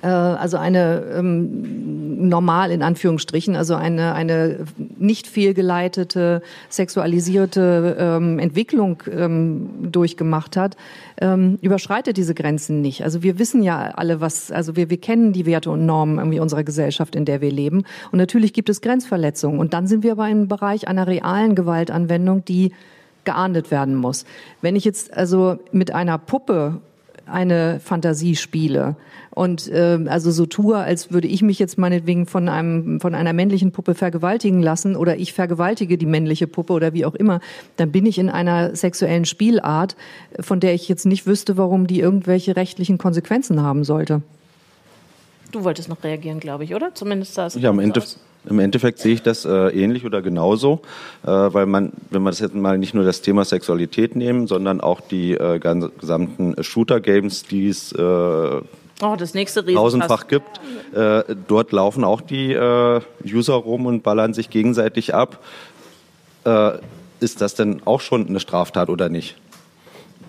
[0.03, 4.67] also eine ähm, normal in Anführungsstrichen, also eine, eine
[4.99, 10.77] nicht fehlgeleitete, sexualisierte ähm, Entwicklung ähm, durchgemacht hat,
[11.21, 13.05] ähm, überschreitet diese Grenzen nicht.
[13.05, 16.41] Also wir wissen ja alle, was, also wir, wir kennen die Werte und Normen irgendwie
[16.41, 17.85] unserer Gesellschaft, in der wir leben.
[18.11, 19.61] Und natürlich gibt es Grenzverletzungen.
[19.61, 22.73] Und dann sind wir aber im Bereich einer realen Gewaltanwendung, die
[23.25, 24.25] geahndet werden muss.
[24.63, 26.81] Wenn ich jetzt also mit einer Puppe
[27.27, 28.97] eine Fantasie spiele
[29.37, 33.35] und äh, also so tue, als würde ich mich jetzt meinetwegen von einem von einer
[33.35, 37.41] männlichen Puppe vergewaltigen lassen oder ich vergewaltige die männliche Puppe oder wie auch immer,
[37.77, 39.95] dann bin ich in einer sexuellen Spielart,
[40.41, 44.23] von der ich jetzt nicht wüsste, warum die irgendwelche rechtlichen Konsequenzen haben sollte.
[45.53, 46.95] Du wolltest noch reagieren, glaube ich, oder?
[46.95, 47.57] Zumindest das.
[47.57, 48.03] Ja, am Ende,
[48.49, 50.81] im Endeffekt sehe ich das äh, ähnlich oder genauso,
[51.25, 54.81] äh, weil man, wenn man das jetzt mal nicht nur das Thema Sexualität nehmen, sondern
[54.81, 58.63] auch die äh, ganz, gesamten Shooter-Games, die es äh, oh,
[59.19, 60.61] das nächste tausendfach gibt,
[60.95, 65.41] äh, dort laufen auch die äh, User rum und ballern sich gegenseitig ab.
[66.45, 66.79] Äh,
[67.19, 69.37] ist das denn auch schon eine Straftat oder nicht?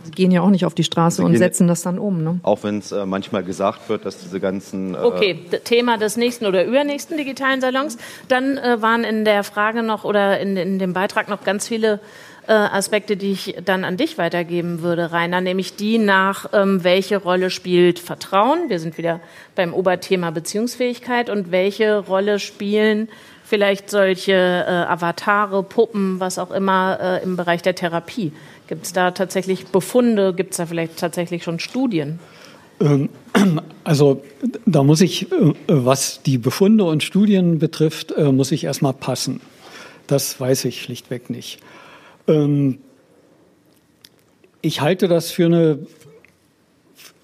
[0.08, 2.24] Sie gehen ja auch nicht auf die Straße und setzen das dann um.
[2.24, 2.40] Ne?
[2.44, 4.96] Auch wenn es äh, manchmal gesagt wird, dass diese ganzen.
[4.96, 7.98] Äh okay, Thema des nächsten oder übernächsten digitalen Salons.
[8.28, 12.00] Dann äh, waren in der Frage noch oder in, in dem Beitrag noch ganz viele
[12.48, 17.18] äh, Aspekte, die ich dann an dich weitergeben würde, Rainer, nämlich die nach, ähm, welche
[17.18, 18.70] Rolle spielt Vertrauen?
[18.70, 19.20] Wir sind wieder
[19.56, 23.10] beim Oberthema Beziehungsfähigkeit und welche Rolle spielen
[23.44, 28.34] vielleicht solche äh, Avatare, Puppen, was auch immer äh, im Bereich der Therapie?
[28.68, 30.34] Gibt es da tatsächlich Befunde?
[30.34, 32.20] Gibt es da vielleicht tatsächlich schon Studien?
[32.80, 33.10] Ähm,
[33.84, 34.24] also
[34.66, 39.42] da muss ich, äh, was die Befunde und Studien betrifft, äh, muss ich erstmal passen.
[40.08, 41.60] Das weiß ich schlichtweg nicht.
[42.28, 42.80] Ähm,
[44.62, 45.80] ich halte das für eine,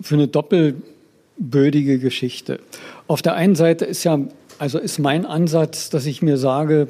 [0.02, 2.60] für eine doppelbödige Geschichte.
[3.08, 4.20] Auf der einen Seite ist ja,
[4.60, 6.88] also ist mein Ansatz, dass ich mir sage,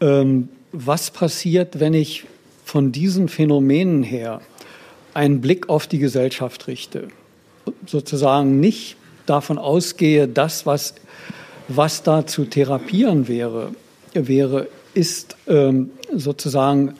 [0.00, 2.24] ähm, was passiert, wenn ich
[2.74, 4.40] von diesen Phänomenen her
[5.14, 7.06] einen Blick auf die Gesellschaft richte,
[7.86, 8.96] sozusagen nicht
[9.26, 10.96] davon ausgehe, das, was,
[11.68, 13.70] was da zu therapieren wäre,
[14.12, 16.96] wäre ist ähm, sozusagen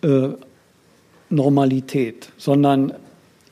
[0.00, 0.28] äh,
[1.28, 2.94] Normalität, sondern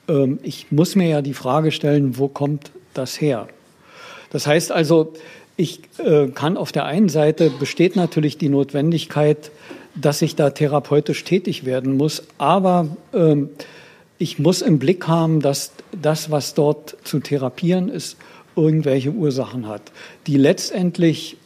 [0.08, 3.48] ähm, ich muss mir ja die Frage stellen, wo kommt das her?
[4.30, 5.12] Das heißt also,
[5.58, 9.50] ich äh, kann auf der einen Seite besteht natürlich die Notwendigkeit,
[10.00, 12.22] dass ich da therapeutisch tätig werden muss.
[12.38, 13.50] Aber ähm,
[14.18, 18.16] ich muss im Blick haben, dass das, was dort zu therapieren ist,
[18.56, 19.92] irgendwelche Ursachen hat,
[20.26, 21.36] die letztendlich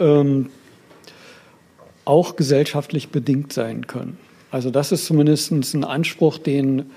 [0.00, 0.50] ähm,
[2.04, 4.18] auch gesellschaftlich bedingt sein können.
[4.50, 6.90] Also das ist zumindest ein Anspruch, den,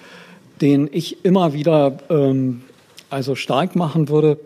[0.62, 2.64] den ich immer wieder ähm,
[3.10, 4.38] also stark machen würde.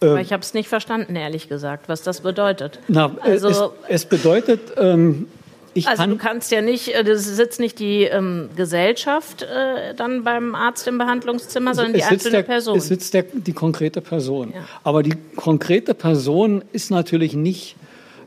[0.00, 2.78] Aber ich habe es nicht verstanden, ehrlich gesagt, was das bedeutet.
[2.88, 5.26] Na, also, es, es bedeutet, ähm,
[5.74, 9.94] ich also kann du kannst ja nicht, äh, das sitzt nicht die ähm, Gesellschaft äh,
[9.94, 12.78] dann beim Arzt im Behandlungszimmer, sondern die einzelne der, Person.
[12.78, 14.52] Es sitzt der, die konkrete Person.
[14.54, 14.64] Ja.
[14.84, 17.76] Aber die konkrete Person ist natürlich nicht,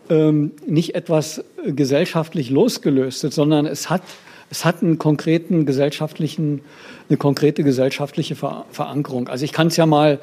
[0.09, 4.03] ähm, nicht etwas gesellschaftlich losgelöstes, sondern es hat,
[4.49, 6.61] es hat einen konkreten gesellschaftlichen,
[7.09, 9.29] eine konkrete gesellschaftliche Ver Verankerung.
[9.29, 10.19] Also ich kann es ja mal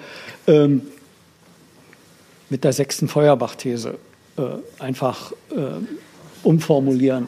[0.47, 0.83] ähm,
[2.51, 3.97] mit der sechsten Feuerbach-These
[4.37, 4.43] äh,
[4.79, 5.55] einfach äh,
[6.45, 7.27] umformulieren.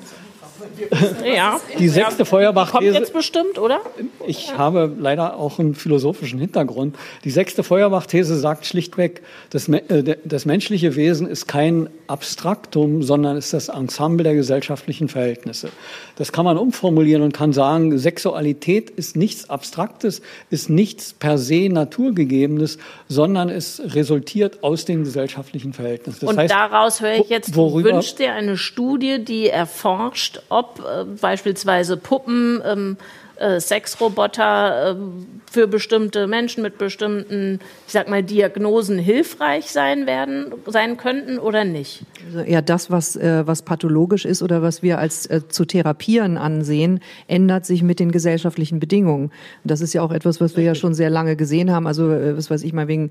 [1.24, 1.60] Ja.
[1.78, 2.94] Die sechste Kommt Feuerbach-These.
[2.94, 3.80] jetzt bestimmt, oder?
[4.26, 6.96] Ich habe leider auch einen philosophischen Hintergrund.
[7.24, 13.52] Die sechste Feuerbach-These sagt schlichtweg, das, äh, das menschliche Wesen ist kein Abstraktum, sondern ist
[13.52, 15.68] das Ensemble der gesellschaftlichen Verhältnisse.
[16.16, 21.68] Das kann man umformulieren und kann sagen, Sexualität ist nichts Abstraktes, ist nichts per se
[21.68, 22.78] Naturgegebenes,
[23.08, 26.20] sondern es resultiert aus den gesellschaftlichen Verhältnissen.
[26.20, 30.80] Das Und heißt, daraus höre ich jetzt, worüber- wünschst dir eine Studie, die erforscht, ob
[30.80, 32.96] äh, beispielsweise Puppen, ähm,
[33.38, 40.54] äh, Sexroboter ähm, für bestimmte Menschen mit bestimmten, ich sag mal, Diagnosen hilfreich sein werden,
[40.66, 42.04] sein könnten oder nicht.
[42.26, 46.38] Also eher das, was, äh, was pathologisch ist oder was wir als äh, zu therapieren
[46.38, 49.30] ansehen, ändert sich mit den gesellschaftlichen Bedingungen.
[49.64, 51.86] Das ist ja auch etwas, was wir ja schon sehr lange gesehen haben.
[51.86, 53.10] Also, was weiß ich mal, wegen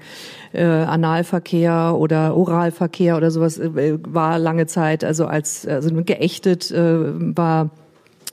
[0.53, 7.69] Analverkehr oder Oralverkehr oder sowas war lange Zeit, also als also geächtet war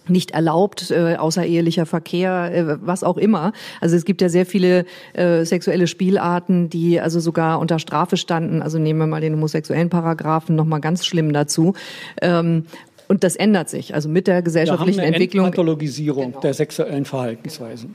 [0.09, 3.53] nicht erlaubt, äh, außerehelicher Verkehr, äh, was auch immer.
[3.80, 8.62] Also es gibt ja sehr viele äh, sexuelle Spielarten, die also sogar unter Strafe standen.
[8.62, 11.74] Also nehmen wir mal den homosexuellen Paragraphen noch mal ganz schlimm dazu.
[12.20, 12.66] Ähm,
[13.09, 13.94] und das ändert sich.
[13.94, 15.46] Also mit der wir haben gesellschaftlichen eine Entwicklung.
[15.46, 17.94] Entpathologisierung der sexuellen Verhaltensweisen.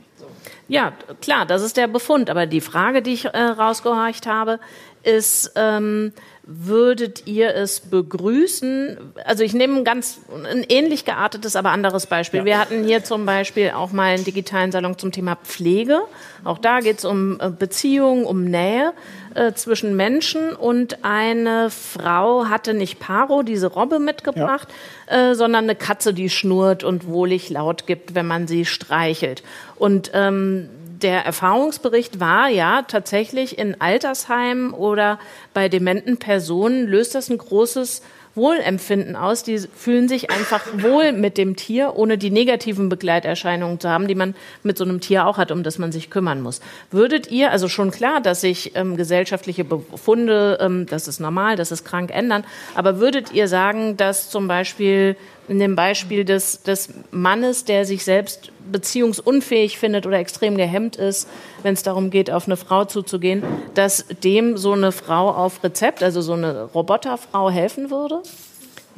[0.68, 0.92] Ja,
[1.22, 2.30] klar, das ist der Befund.
[2.30, 4.60] Aber die Frage, die ich äh, rausgehorcht habe,
[5.02, 6.12] ist, ähm,
[6.50, 8.96] würdet ihr es begrüßen?
[9.26, 10.18] Also ich nehme ein ganz
[10.50, 12.40] ein ähnlich geartetes, aber anderes Beispiel.
[12.40, 12.46] Ja.
[12.46, 16.00] Wir hatten hier zum Beispiel auch mal einen digitalen Salon zum Thema Pflege.
[16.44, 18.94] Auch da geht es um äh, Beziehung, um Nähe
[19.34, 20.54] äh, zwischen Menschen.
[20.54, 24.68] Und eine Frau hatte nicht Paro, diese Robbe mitgebracht,
[25.06, 29.42] äh, sondern eine Katze, die schnurrt und wohlig laut gibt, wenn man sie streichelt.
[29.76, 30.70] Und ähm,
[31.02, 35.18] der Erfahrungsbericht war ja tatsächlich in Altersheimen oder
[35.54, 38.02] bei dementen Personen löst das ein großes
[38.34, 39.42] Wohlempfinden aus.
[39.42, 44.14] Die fühlen sich einfach wohl mit dem Tier, ohne die negativen Begleiterscheinungen zu haben, die
[44.14, 46.60] man mit so einem Tier auch hat, um das man sich kümmern muss.
[46.90, 51.72] Würdet ihr, also schon klar, dass sich ähm, gesellschaftliche Befunde, ähm, das ist normal, das
[51.72, 52.44] ist krank, ändern,
[52.74, 55.16] aber würdet ihr sagen, dass zum Beispiel
[55.48, 61.28] in dem Beispiel des, des Mannes, der sich selbst beziehungsunfähig findet oder extrem gehemmt ist,
[61.62, 63.42] wenn es darum geht, auf eine Frau zuzugehen,
[63.74, 68.22] dass dem so eine Frau auf Rezept, also so eine Roboterfrau helfen würde?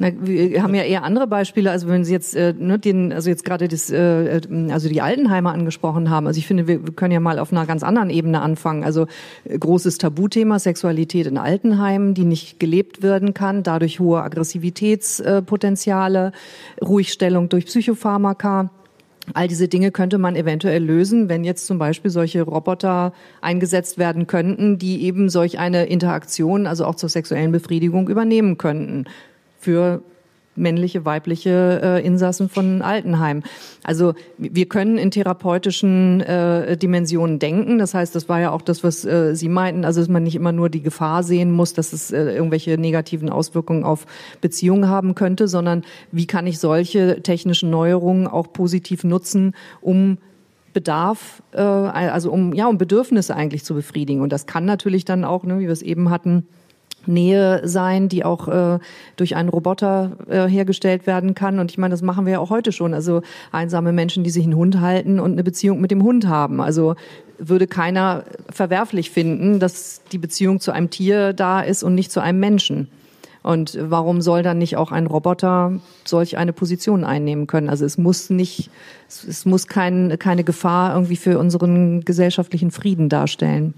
[0.01, 3.29] Na, wir haben ja eher andere Beispiele, also wenn Sie jetzt äh, ne, den, also
[3.29, 6.25] jetzt gerade das, äh, äh, also die Altenheime angesprochen haben.
[6.25, 8.83] Also ich finde, wir, wir können ja mal auf einer ganz anderen Ebene anfangen.
[8.83, 9.05] Also
[9.45, 16.31] äh, großes Tabuthema Sexualität in Altenheimen, die nicht gelebt werden kann, dadurch hohe Aggressivitätspotenziale,
[16.83, 18.71] Ruhigstellung durch Psychopharmaka.
[19.35, 24.25] All diese Dinge könnte man eventuell lösen, wenn jetzt zum Beispiel solche Roboter eingesetzt werden
[24.25, 29.05] könnten, die eben solch eine Interaktion, also auch zur sexuellen Befriedigung übernehmen könnten
[29.61, 30.01] für
[30.55, 33.43] männliche, weibliche äh, Insassen von Altenheim.
[33.83, 37.79] Also wir können in therapeutischen äh, Dimensionen denken.
[37.79, 40.35] Das heißt, das war ja auch das, was äh, Sie meinten, also dass man nicht
[40.35, 44.05] immer nur die Gefahr sehen muss, dass es äh, irgendwelche negativen Auswirkungen auf
[44.41, 50.17] Beziehungen haben könnte, sondern wie kann ich solche technischen Neuerungen auch positiv nutzen, um
[50.73, 54.21] Bedarf, äh, also um ja um Bedürfnisse eigentlich zu befriedigen.
[54.21, 56.45] Und das kann natürlich dann auch, ne, wie wir es eben hatten,
[57.05, 58.79] Nähe sein, die auch äh,
[59.15, 61.59] durch einen Roboter äh, hergestellt werden kann.
[61.59, 62.93] Und ich meine, das machen wir ja auch heute schon.
[62.93, 63.21] Also
[63.51, 66.61] einsame Menschen, die sich einen Hund halten und eine Beziehung mit dem Hund haben.
[66.61, 66.95] Also
[67.37, 72.19] würde keiner verwerflich finden, dass die Beziehung zu einem Tier da ist und nicht zu
[72.19, 72.87] einem Menschen.
[73.43, 77.69] Und warum soll dann nicht auch ein Roboter solch eine Position einnehmen können?
[77.69, 78.69] Also es muss nicht,
[79.07, 83.73] es muss kein, keine Gefahr irgendwie für unseren gesellschaftlichen Frieden darstellen.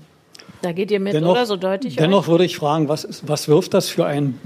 [0.64, 1.46] Da geht ihr mit, Dennoch, oder?
[1.46, 1.98] So deutlich.
[1.98, 2.28] dennoch euch?
[2.30, 4.40] würde ich fragen, was, ist, was wirft das für einen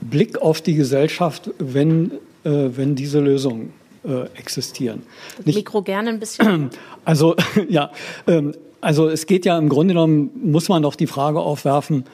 [0.00, 2.10] Blick auf die Gesellschaft, wenn,
[2.42, 3.72] äh, wenn diese Lösungen
[4.04, 5.04] äh, existieren?
[5.44, 6.70] Nicht, Mikro gerne ein bisschen.
[7.04, 7.36] also,
[7.68, 7.92] ja,
[8.26, 12.04] ähm, also es geht ja im Grunde genommen, muss man doch die Frage aufwerfen,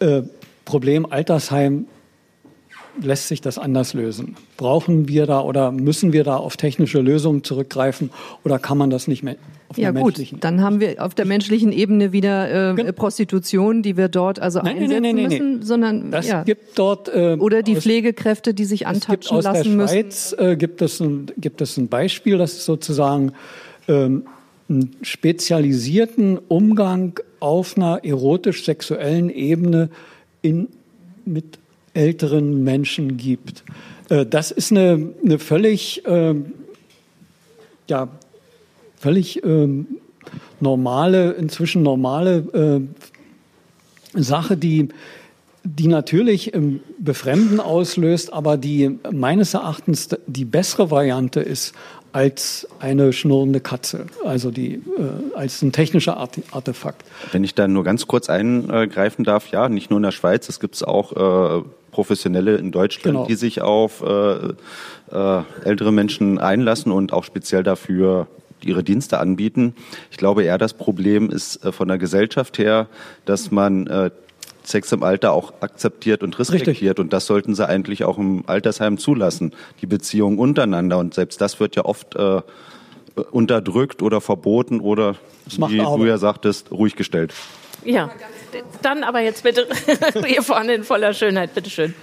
[0.00, 0.22] äh,
[0.64, 1.86] Problem Altersheim,
[3.00, 4.36] lässt sich das anders lösen?
[4.56, 8.10] Brauchen wir da oder müssen wir da auf technische Lösungen zurückgreifen
[8.44, 9.36] oder kann man das nicht mehr
[9.68, 14.08] auf Ja gut, dann haben wir auf der menschlichen Ebene wieder äh, Prostitution, die wir
[14.08, 16.42] dort also Nein, einsetzen nein, nein, müssen, sondern Das ja.
[16.42, 19.76] gibt dort äh, oder die aus- Pflegekräfte, die sich Es gibt antatschen aus der lassen
[19.76, 19.88] müssen.
[19.88, 23.32] Schweiz äh, gibt, es ein, gibt es ein Beispiel, das ist sozusagen
[23.88, 24.24] ähm,
[24.68, 29.88] einen spezialisierten Umgang auf einer erotisch-sexuellen Ebene
[30.42, 30.68] in,
[31.24, 31.58] mit
[31.94, 33.64] älteren Menschen gibt.
[34.08, 36.52] Äh, das ist eine, eine völlig, ähm,
[37.88, 38.08] ja,
[38.96, 39.86] völlig ähm,
[40.60, 42.86] normale, inzwischen normale
[44.14, 44.88] äh, Sache, die
[45.64, 51.72] die natürlich ähm, Befremden auslöst, aber die meines Erachtens die bessere Variante ist
[52.12, 54.80] als eine schnurrende Katze, also die, äh,
[55.34, 57.04] als ein technischer Artefakt.
[57.32, 60.60] Wenn ich da nur ganz kurz eingreifen darf, ja, nicht nur in der Schweiz, es
[60.60, 63.26] gibt auch äh, Professionelle in Deutschland, genau.
[63.26, 64.54] die sich auf äh,
[65.12, 68.26] äh, ältere Menschen einlassen und auch speziell dafür
[68.64, 69.74] ihre Dienste anbieten.
[70.10, 72.88] Ich glaube eher, das Problem ist äh, von der Gesellschaft her,
[73.24, 74.10] dass man
[74.64, 76.68] Sex im Alter auch akzeptiert und respektiert.
[76.68, 76.98] Richtig.
[76.98, 80.98] Und das sollten sie eigentlich auch im Altersheim zulassen, die Beziehungen untereinander.
[80.98, 82.40] Und selbst das wird ja oft äh,
[83.30, 85.16] unterdrückt oder verboten oder,
[85.46, 87.34] wie du ja sagtest, ruhig gestellt.
[87.84, 88.10] Ja,
[88.82, 89.66] dann aber jetzt bitte
[90.26, 91.94] hier vorne in voller Schönheit, bitteschön.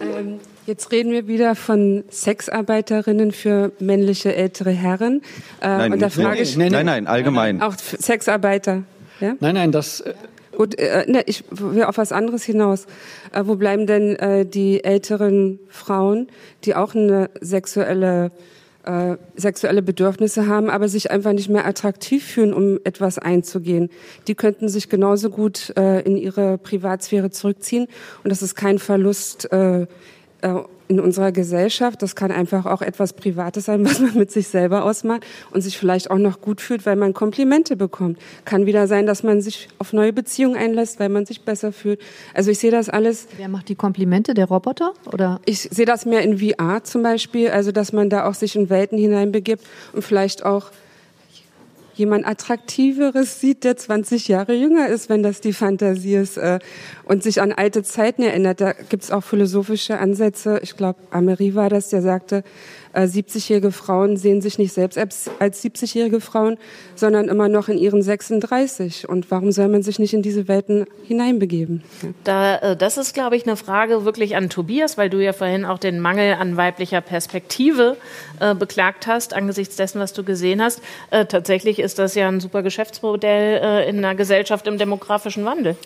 [0.00, 5.22] Ähm, jetzt reden wir wieder von Sexarbeiterinnen für männliche ältere Herren.
[5.60, 7.62] Äh, nein, und da frage ich, nein, nein, allgemein.
[7.62, 8.82] Auch Sexarbeiter.
[9.20, 9.34] Ja?
[9.40, 10.00] Nein, nein, das.
[10.00, 10.14] Äh
[10.56, 12.84] Gut, äh, ne, ich will auf was anderes hinaus.
[13.32, 16.28] Äh, wo bleiben denn äh, die älteren Frauen,
[16.64, 18.30] die auch eine sexuelle
[18.84, 23.90] äh, sexuelle Bedürfnisse haben, aber sich einfach nicht mehr attraktiv fühlen, um etwas einzugehen.
[24.26, 27.86] Die könnten sich genauso gut äh, in ihre Privatsphäre zurückziehen
[28.24, 29.86] und das ist kein Verlust äh, äh,
[30.90, 32.02] in unserer Gesellschaft.
[32.02, 35.78] Das kann einfach auch etwas Privates sein, was man mit sich selber ausmacht und sich
[35.78, 38.18] vielleicht auch noch gut fühlt, weil man Komplimente bekommt.
[38.44, 42.00] Kann wieder sein, dass man sich auf neue Beziehungen einlässt, weil man sich besser fühlt.
[42.34, 43.28] Also ich sehe das alles.
[43.36, 44.34] Wer macht die Komplimente?
[44.34, 45.40] Der Roboter oder?
[45.46, 48.68] Ich sehe das mehr in VR zum Beispiel, also dass man da auch sich in
[48.68, 50.70] Welten hineinbegibt und vielleicht auch
[52.00, 56.58] jemand Attraktiveres sieht, der 20 Jahre jünger ist, wenn das die Fantasie ist äh,
[57.04, 58.60] und sich an alte Zeiten erinnert.
[58.60, 60.58] Da gibt es auch philosophische Ansätze.
[60.62, 62.42] Ich glaube, Amery war das, der sagte,
[62.94, 66.58] 70-jährige äh, Frauen sehen sich nicht selbst als, als 70-jährige Frauen,
[66.94, 69.08] sondern immer noch in ihren 36.
[69.08, 71.82] Und warum soll man sich nicht in diese Welten hineinbegeben?
[72.24, 75.64] Da, äh, das ist, glaube ich, eine Frage wirklich an Tobias, weil du ja vorhin
[75.64, 77.96] auch den Mangel an weiblicher Perspektive
[78.40, 80.80] äh, beklagt hast, angesichts dessen, was du gesehen hast.
[81.10, 85.76] Äh, tatsächlich ist das ja ein super Geschäftsmodell äh, in einer Gesellschaft im demografischen Wandel.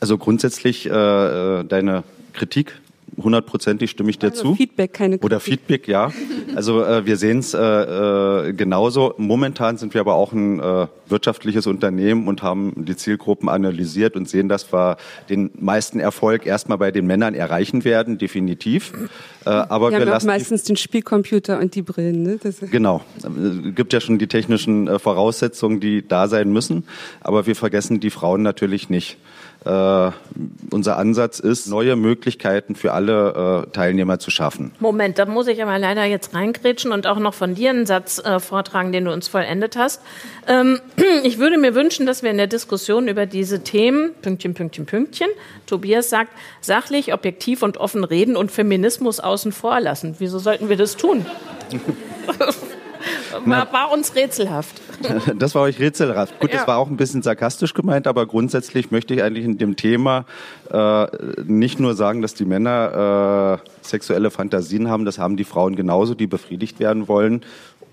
[0.00, 2.74] Also grundsätzlich äh, deine Kritik
[3.22, 4.54] hundertprozentig stimme ich dir also zu.
[4.54, 5.24] Feedback, keine Kritik.
[5.24, 6.12] Oder Feedback, ja.
[6.54, 9.14] Also äh, wir sehen es äh, äh, genauso.
[9.18, 14.28] Momentan sind wir aber auch ein äh, wirtschaftliches Unternehmen und haben die Zielgruppen analysiert und
[14.28, 14.96] sehen, dass wir
[15.28, 18.92] den meisten Erfolg erstmal bei den Männern erreichen werden, definitiv.
[19.44, 22.22] Äh, aber wir, wir haben auch meistens den Spielcomputer und die Brillen.
[22.22, 22.38] Ne?
[22.42, 23.02] Das genau.
[23.18, 26.84] Es äh, gibt ja schon die technischen äh, Voraussetzungen, die da sein müssen.
[27.20, 29.18] Aber wir vergessen die Frauen natürlich nicht.
[29.64, 30.10] Äh,
[30.70, 34.72] unser Ansatz ist, neue Möglichkeiten für alle äh, Teilnehmer zu schaffen.
[34.78, 38.18] Moment, da muss ich aber leider jetzt reingrätschen und auch noch von dir einen Satz
[38.18, 40.02] äh, vortragen, den du uns vollendet hast.
[40.46, 40.80] Ähm,
[41.24, 45.28] ich würde mir wünschen, dass wir in der Diskussion über diese Themen, Pünktchen, Pünktchen, Pünktchen,
[45.66, 50.16] Tobias sagt, sachlich, objektiv und offen reden und Feminismus außen vor lassen.
[50.18, 51.24] Wieso sollten wir das tun?
[53.44, 54.80] war, war, uns rätselhaft.
[55.38, 56.38] Das war euch rätselhaft.
[56.40, 56.58] Gut, ja.
[56.58, 60.24] das war auch ein bisschen sarkastisch gemeint, aber grundsätzlich möchte ich eigentlich in dem Thema
[60.70, 61.06] äh,
[61.44, 66.14] nicht nur sagen, dass die Männer äh, sexuelle Fantasien haben, das haben die Frauen genauso,
[66.14, 67.42] die befriedigt werden wollen.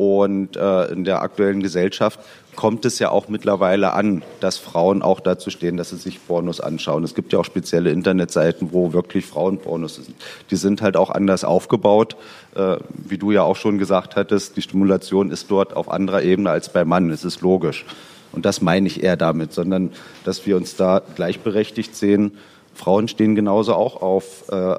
[0.02, 2.20] Und äh, in der aktuellen Gesellschaft
[2.56, 6.60] kommt es ja auch mittlerweile an, dass Frauen auch dazu stehen, dass sie sich Pornos
[6.60, 7.04] anschauen.
[7.04, 10.16] Es gibt ja auch spezielle Internetseiten, wo wirklich Frauenpornos sind.
[10.50, 12.16] Die sind halt auch anders aufgebaut.
[12.56, 16.50] Äh, wie du ja auch schon gesagt hattest, die Stimulation ist dort auf anderer Ebene
[16.50, 17.12] als beim Mann.
[17.12, 17.86] Es ist logisch.
[18.32, 19.92] Und das meine ich eher damit, sondern
[20.24, 22.40] dass wir uns da gleichberechtigt sehen.
[22.74, 24.78] Frauen stehen genauso auch auf, äh,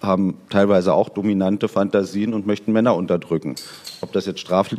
[0.00, 3.54] haben teilweise auch dominante Fantasien und möchten Männer unterdrücken.
[4.00, 4.70] Ob das jetzt straf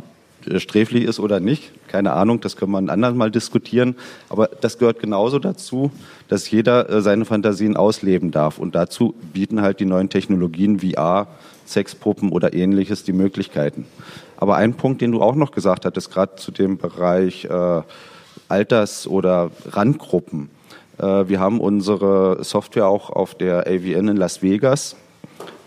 [0.46, 3.96] äh, sträflich ist oder nicht, keine Ahnung, das können wir ein anderes Mal diskutieren.
[4.28, 5.90] Aber das gehört genauso dazu,
[6.28, 8.58] dass jeder äh, seine Fantasien ausleben darf.
[8.58, 11.28] Und dazu bieten halt die neuen Technologien VR,
[11.66, 13.86] Sexpuppen oder ähnliches die Möglichkeiten.
[14.36, 17.82] Aber ein Punkt, den du auch noch gesagt hattest, gerade zu dem Bereich äh,
[18.48, 20.50] Alters- oder Randgruppen.
[20.98, 24.96] Äh, wir haben unsere Software auch auf der AVN in Las Vegas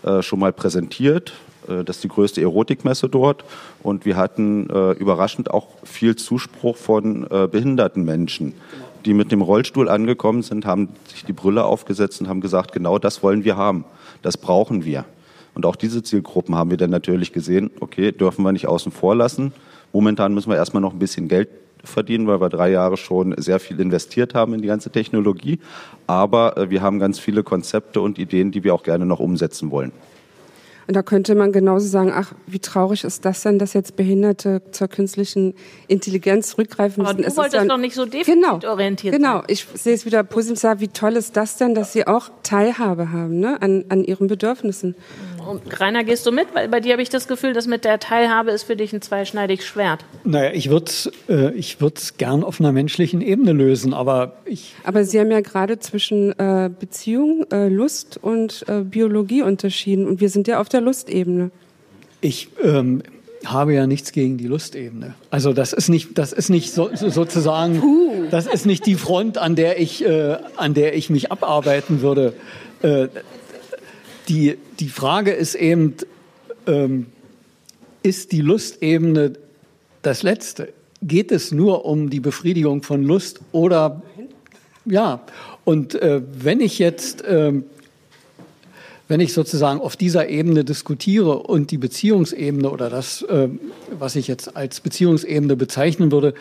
[0.06, 1.32] äh, schon mal präsentiert
[1.68, 3.44] äh, das ist die größte Erotikmesse dort.
[3.82, 8.54] Und wir hatten äh, überraschend auch viel Zuspruch von äh, behinderten Menschen,
[9.04, 12.98] die mit dem Rollstuhl angekommen sind, haben sich die Brille aufgesetzt und haben gesagt, genau
[12.98, 13.84] das wollen wir haben.
[14.22, 15.04] Das brauchen wir.
[15.54, 19.14] Und auch diese Zielgruppen haben wir dann natürlich gesehen, okay, dürfen wir nicht außen vor
[19.14, 19.52] lassen.
[19.92, 21.48] Momentan müssen wir erstmal noch ein bisschen Geld
[21.88, 25.58] verdienen, weil wir drei Jahre schon sehr viel investiert haben in die ganze Technologie.
[26.06, 29.70] Aber äh, wir haben ganz viele Konzepte und Ideen, die wir auch gerne noch umsetzen
[29.70, 29.92] wollen.
[30.86, 34.62] Und da könnte man genauso sagen, ach, wie traurig ist das denn, dass jetzt Behinderte
[34.70, 35.54] zur künstlichen
[35.88, 37.14] Intelligenz zurückgreifen müssen.
[37.14, 39.44] Aber du es wolltest ja, doch nicht so genau, defizitorientiert Genau, sein.
[39.48, 40.46] ich sehe es wieder positiv,
[40.78, 44.94] wie toll ist das denn, dass sie auch Teilhabe haben ne, an, an ihren Bedürfnissen.
[45.46, 46.48] Und Rainer, gehst du mit?
[46.54, 49.00] Weil bei dir habe ich das Gefühl, dass mit der Teilhabe ist für dich ein
[49.00, 50.04] zweischneidiges Schwert.
[50.24, 51.78] Naja, ich würde es äh, ich
[52.18, 54.74] gern auf einer menschlichen Ebene lösen, aber ich.
[54.82, 60.06] Aber Sie haben ja gerade zwischen äh, Beziehung, äh, Lust und äh, Biologie unterschieden.
[60.06, 61.50] Und wir sind ja auf der Lustebene.
[62.20, 63.02] Ich ähm,
[63.44, 65.14] habe ja nichts gegen die Lustebene.
[65.30, 67.82] Also das ist nicht, das ist nicht so, so sozusagen,
[68.30, 72.32] das ist nicht die Front, an der ich, äh, an der ich mich abarbeiten würde.
[72.82, 73.08] Äh,
[74.28, 75.94] die, die Frage ist eben,
[76.66, 77.06] ähm,
[78.02, 79.34] ist die Lustebene
[80.02, 80.72] das Letzte?
[81.02, 84.02] Geht es nur um die Befriedigung von Lust oder
[84.84, 85.20] ja?
[85.64, 87.64] Und äh, wenn ich jetzt ähm,
[89.08, 93.48] wenn ich sozusagen auf dieser Ebene diskutiere und die Beziehungsebene oder das, äh,
[93.98, 96.34] was ich jetzt als Beziehungsebene bezeichnen würde,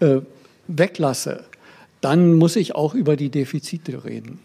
[0.00, 0.18] äh,
[0.66, 1.44] weglasse,
[2.00, 4.38] dann muss ich auch über die Defizite reden.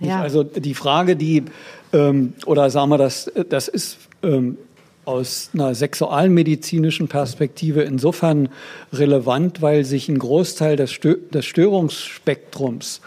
[0.00, 0.20] Ja.
[0.20, 1.44] Also die Frage, die,
[1.92, 4.56] ähm, oder sagen wir das, das ist ähm,
[5.04, 8.48] aus einer sexualmedizinischen Perspektive insofern
[8.92, 13.00] relevant, weil sich ein Großteil des, Stö des Störungsspektrums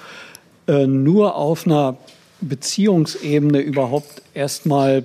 [0.67, 1.97] äh, nur auf einer
[2.43, 5.03] Beziehungsebene überhaupt erstmal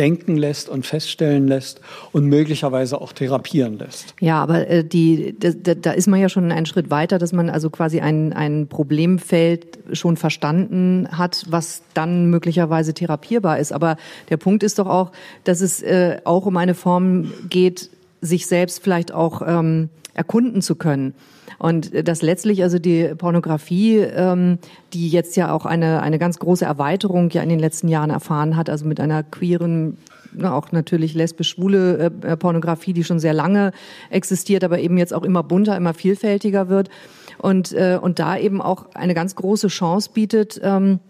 [0.00, 1.80] denken lässt und feststellen lässt
[2.12, 4.14] und möglicherweise auch therapieren lässt.
[4.18, 7.50] Ja, aber äh, die, da, da ist man ja schon einen Schritt weiter, dass man
[7.50, 13.72] also quasi ein, ein Problemfeld schon verstanden hat, was dann möglicherweise therapierbar ist.
[13.72, 13.98] Aber
[14.30, 15.12] der Punkt ist doch auch,
[15.44, 17.90] dass es äh, auch um eine Form geht,
[18.22, 21.14] sich selbst vielleicht auch ähm, erkunden zu können.
[21.60, 24.58] Und dass letztlich also die Pornografie, ähm,
[24.94, 28.56] die jetzt ja auch eine, eine ganz große Erweiterung ja in den letzten Jahren erfahren
[28.56, 29.98] hat, also mit einer queeren
[30.42, 33.72] auch natürlich lesbisch-schwule äh, Pornografie, die schon sehr lange
[34.08, 36.88] existiert, aber eben jetzt auch immer bunter, immer vielfältiger wird
[37.36, 41.00] und, äh, und da eben auch eine ganz große Chance bietet, ähm,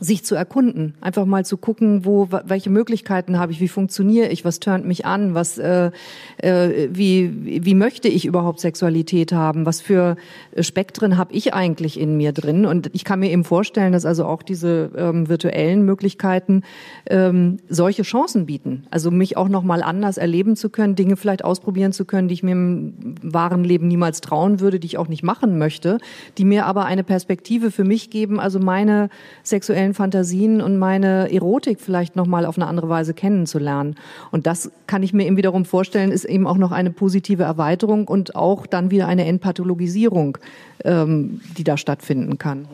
[0.00, 4.44] sich zu erkunden, einfach mal zu gucken, wo welche Möglichkeiten habe ich, wie funktioniere ich,
[4.44, 5.90] was turnt mich an, was äh,
[6.38, 10.16] äh, wie wie möchte ich überhaupt Sexualität haben, was für
[10.58, 12.66] Spektren habe ich eigentlich in mir drin.
[12.66, 16.62] Und ich kann mir eben vorstellen, dass also auch diese ähm, virtuellen Möglichkeiten
[17.08, 21.44] ähm, solche Chancen bieten, also mich auch noch mal anders erleben zu können, Dinge vielleicht
[21.44, 25.08] ausprobieren zu können, die ich mir im wahren Leben niemals trauen würde, die ich auch
[25.08, 25.98] nicht machen möchte,
[26.36, 29.08] die mir aber eine Perspektive für mich geben, also meine
[29.42, 33.96] sexuellen Fantasien und meine Erotik vielleicht noch mal auf eine andere Weise kennenzulernen.
[34.30, 38.08] Und das kann ich mir eben wiederum vorstellen, ist eben auch noch eine positive Erweiterung
[38.08, 40.38] und auch dann wieder eine Entpathologisierung,
[40.84, 42.66] ähm, die da stattfinden kann.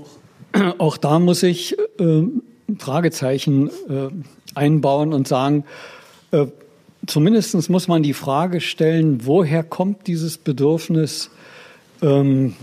[0.78, 2.22] Auch da muss ich äh,
[2.78, 4.08] Fragezeichen äh,
[4.54, 5.64] einbauen und sagen,
[6.30, 6.46] äh,
[7.06, 11.30] zumindest muss man die Frage stellen, woher kommt dieses Bedürfnis,
[12.02, 12.54] ähm,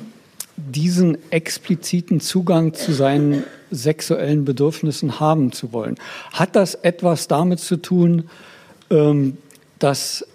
[0.55, 5.95] diesen expliziten Zugang zu seinen sexuellen Bedürfnissen haben zu wollen.
[6.31, 8.29] Hat das etwas damit zu tun,
[8.89, 9.37] ähm,
[9.79, 10.25] dass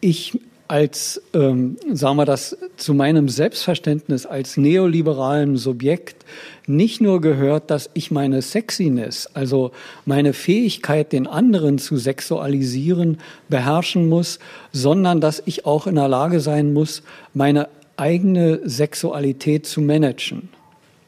[0.00, 6.24] ich als, ähm, sagen wir das, zu meinem Selbstverständnis als neoliberalen Subjekt
[6.66, 9.70] nicht nur gehört, dass ich meine Sexiness, also
[10.04, 13.18] meine Fähigkeit, den anderen zu sexualisieren,
[13.48, 14.38] beherrschen muss,
[14.72, 17.02] sondern dass ich auch in der Lage sein muss,
[17.32, 20.48] meine eigene Sexualität zu managen.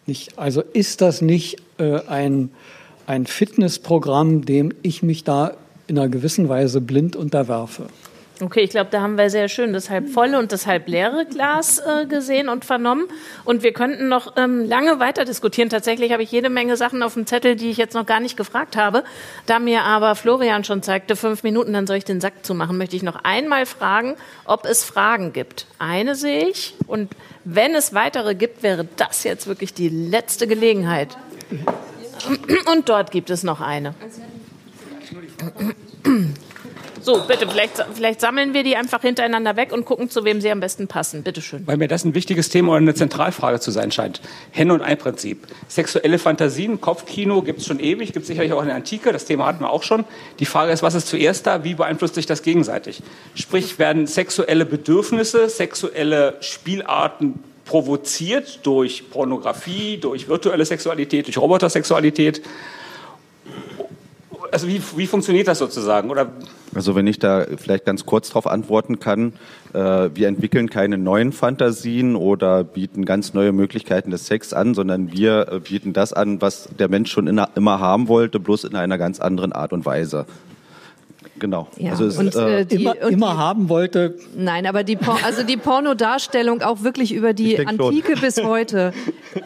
[0.08, 2.50] Nicht, also ist das nicht äh, ein,
[3.06, 5.52] ein Fitnessprogramm, dem ich mich da
[5.86, 7.88] in einer gewissen Weise blind unterwerfe?
[8.40, 11.26] Okay, ich glaube, da haben wir sehr schön das halb volle und das halb leere
[11.26, 13.04] Glas äh, gesehen und vernommen.
[13.44, 15.68] Und wir könnten noch ähm, lange weiter diskutieren.
[15.68, 18.38] Tatsächlich habe ich jede Menge Sachen auf dem Zettel, die ich jetzt noch gar nicht
[18.38, 19.04] gefragt habe.
[19.44, 22.96] Da mir aber Florian schon zeigte, fünf Minuten, dann soll ich den Sack zumachen, möchte
[22.96, 24.14] ich noch einmal fragen,
[24.46, 25.66] ob es Fragen gibt.
[25.78, 26.74] Eine sehe ich.
[26.86, 27.10] Und
[27.44, 31.16] wenn es weitere gibt, wäre das jetzt wirklich die letzte Gelegenheit.
[32.72, 33.94] Und dort gibt es noch eine.
[37.08, 40.50] So, bitte, vielleicht, vielleicht sammeln wir die einfach hintereinander weg und gucken, zu wem sie
[40.50, 41.22] am besten passen.
[41.22, 41.66] Bitte schön.
[41.66, 44.20] Weil mir das ein wichtiges Thema oder eine Zentralfrage zu sein scheint.
[44.50, 45.46] Henne- und Ei-Prinzip.
[45.68, 49.24] Sexuelle Fantasien, Kopfkino gibt es schon ewig, gibt es sicherlich auch in der Antike, das
[49.24, 50.04] Thema hatten wir auch schon.
[50.38, 53.02] Die Frage ist, was ist zuerst da, wie beeinflusst sich das gegenseitig?
[53.34, 62.42] Sprich, werden sexuelle Bedürfnisse, sexuelle Spielarten provoziert durch Pornografie, durch virtuelle Sexualität, durch Robotersexualität?
[64.52, 66.10] Also wie, wie funktioniert das sozusagen?
[66.10, 66.28] Oder
[66.74, 69.32] also wenn ich da vielleicht ganz kurz darauf antworten kann,
[69.72, 75.12] äh, wir entwickeln keine neuen Fantasien oder bieten ganz neue Möglichkeiten des Sex an, sondern
[75.12, 78.98] wir äh, bieten das an, was der Mensch schon immer haben wollte, bloß in einer
[78.98, 80.26] ganz anderen Art und Weise.
[81.38, 81.68] Genau.
[81.76, 81.92] Ja.
[81.92, 84.16] Also es, und, äh, die, immer, und immer haben wollte.
[84.36, 88.20] Nein, aber die, also die Pornodarstellung auch wirklich über die Antike schon.
[88.20, 88.92] bis heute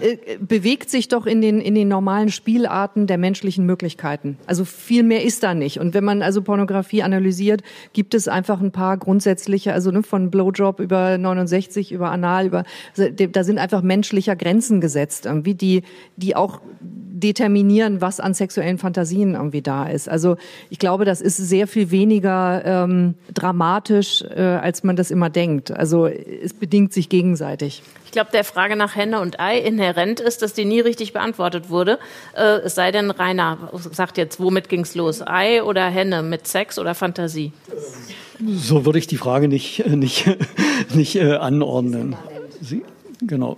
[0.00, 4.38] äh, bewegt sich doch in den, in den normalen Spielarten der menschlichen Möglichkeiten.
[4.46, 5.78] Also viel mehr ist da nicht.
[5.78, 7.62] Und wenn man also Pornografie analysiert,
[7.92, 12.64] gibt es einfach ein paar grundsätzliche, also ne, von Blowjob über 69, über Anal, über,
[12.96, 15.82] also, da sind einfach menschlicher Grenzen gesetzt, irgendwie, die,
[16.16, 16.60] die auch
[17.22, 20.08] determinieren, was an sexuellen Fantasien irgendwie da ist.
[20.08, 20.36] Also
[20.70, 25.70] ich glaube, das ist sehr viel weniger ähm, dramatisch, äh, als man das immer denkt.
[25.70, 27.82] Also es bedingt sich gegenseitig.
[28.04, 31.70] Ich glaube, der Frage nach Henne und Ei inhärent ist, dass die nie richtig beantwortet
[31.70, 31.98] wurde.
[32.36, 35.22] Äh, es sei denn, Rainer sagt jetzt, womit ging es los?
[35.26, 36.22] Ei oder Henne?
[36.22, 37.52] Mit Sex oder Fantasie?
[38.44, 40.26] So würde ich die Frage nicht, nicht,
[40.94, 42.16] nicht äh, anordnen.
[42.60, 42.82] Sie,
[43.20, 43.56] genau.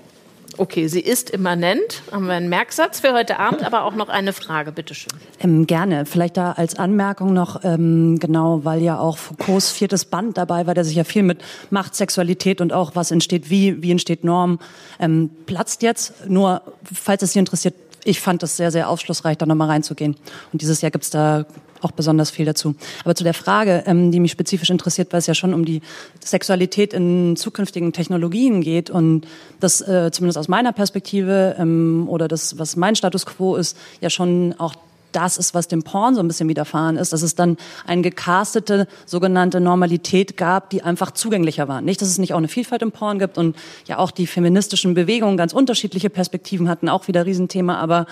[0.56, 2.02] Okay, sie ist immanent.
[2.12, 5.12] Haben wir einen Merksatz für heute Abend, aber auch noch eine Frage, bitteschön.
[5.40, 6.06] Ähm, gerne.
[6.06, 10.74] Vielleicht da als Anmerkung noch, ähm, genau, weil ja auch Foucaults viertes Band dabei war,
[10.74, 14.58] der sich ja viel mit Macht, Sexualität und auch was entsteht wie, wie entsteht Norm,
[15.00, 16.28] ähm, platzt jetzt.
[16.28, 17.74] Nur, falls es Sie interessiert,
[18.04, 20.16] ich fand das sehr, sehr aufschlussreich, da nochmal reinzugehen.
[20.52, 21.46] Und dieses Jahr gibt's da
[21.84, 22.74] auch besonders viel dazu.
[23.04, 25.82] Aber zu der Frage, ähm, die mich spezifisch interessiert, weil es ja schon um die
[26.22, 29.26] Sexualität in zukünftigen Technologien geht und
[29.60, 34.10] das äh, zumindest aus meiner Perspektive ähm, oder das, was mein Status quo ist, ja
[34.10, 34.74] schon auch
[35.14, 37.56] das ist, was dem Porn so ein bisschen widerfahren ist, dass es dann
[37.86, 41.80] eine gecastete sogenannte Normalität gab, die einfach zugänglicher war.
[41.80, 43.56] Nicht, dass es nicht auch eine Vielfalt im Porn gibt und
[43.86, 48.06] ja auch die feministischen Bewegungen ganz unterschiedliche Perspektiven hatten, auch wieder Riesenthema, aber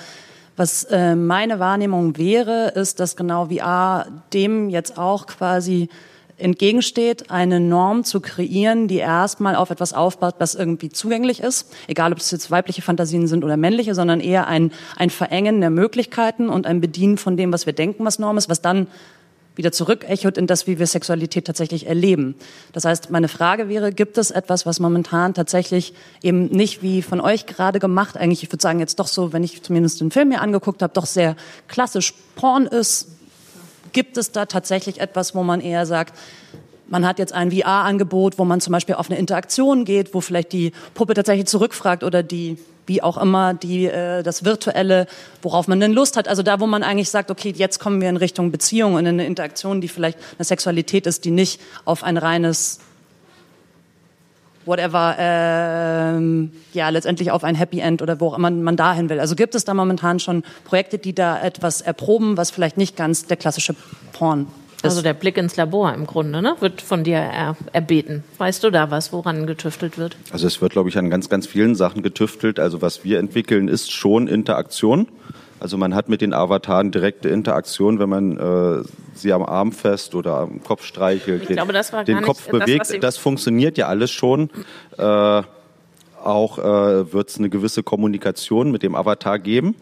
[0.57, 5.89] was äh, meine Wahrnehmung wäre, ist, dass genau VR dem jetzt auch quasi
[6.43, 12.13] entgegensteht, eine Norm zu kreieren, die erstmal auf etwas aufbaut, das irgendwie zugänglich ist, egal
[12.13, 16.49] ob es jetzt weibliche Fantasien sind oder männliche, sondern eher ein, ein Verengen der Möglichkeiten
[16.49, 18.89] und ein Bedienen von dem, was wir denken, was Norm ist, was dann
[19.55, 22.35] wieder zurückechot in das, wie wir Sexualität tatsächlich erleben.
[22.73, 27.21] Das heißt, meine Frage wäre, gibt es etwas, was momentan tatsächlich eben nicht wie von
[27.21, 30.29] euch gerade gemacht, eigentlich, ich würde sagen, jetzt doch so, wenn ich zumindest den Film
[30.29, 31.37] mir angeguckt habe, doch sehr
[31.69, 33.09] klassisch Porn ist.
[33.93, 36.19] Gibt es da tatsächlich etwas, wo man eher sagt,
[36.93, 40.53] man hat jetzt ein VR-Angebot, wo man zum Beispiel auf eine Interaktion geht, wo vielleicht
[40.53, 45.07] die Puppe tatsächlich zurückfragt oder die wie auch immer die äh, das virtuelle,
[45.41, 46.29] worauf man denn Lust hat.
[46.29, 49.09] Also da, wo man eigentlich sagt, okay, jetzt kommen wir in Richtung Beziehung und in
[49.09, 52.81] eine Interaktion, die vielleicht eine Sexualität ist, die nicht auf ein reines
[54.67, 59.19] whatever, ähm, ja, letztendlich auf ein Happy End oder wo auch immer man dahin will.
[59.19, 63.25] Also gibt es da momentan schon Projekte, die da etwas erproben, was vielleicht nicht ganz
[63.27, 63.75] der klassische
[64.13, 64.47] Porn
[64.83, 68.25] also der Blick ins Labor im Grunde, ne, wird von dir er, erbeten.
[68.39, 70.17] Weißt du da was, woran getüftelt wird?
[70.31, 72.59] Also es wird, glaube ich, an ganz, ganz vielen Sachen getüftelt.
[72.59, 75.09] Also was wir entwickeln, ist schon Interaktion.
[75.61, 78.83] Also man hat mit den Avataren direkte Interaktion, wenn man äh,
[79.15, 81.73] sie am Arm fest oder am Kopf streichelt, den, glaube,
[82.05, 82.81] den Kopf bewegt.
[82.91, 84.51] Das, das, funktioniert ja alles schon.
[84.99, 85.43] Äh,
[86.25, 89.77] auch äh, wird es eine gewisse Kommunikation mit dem Avatar geben.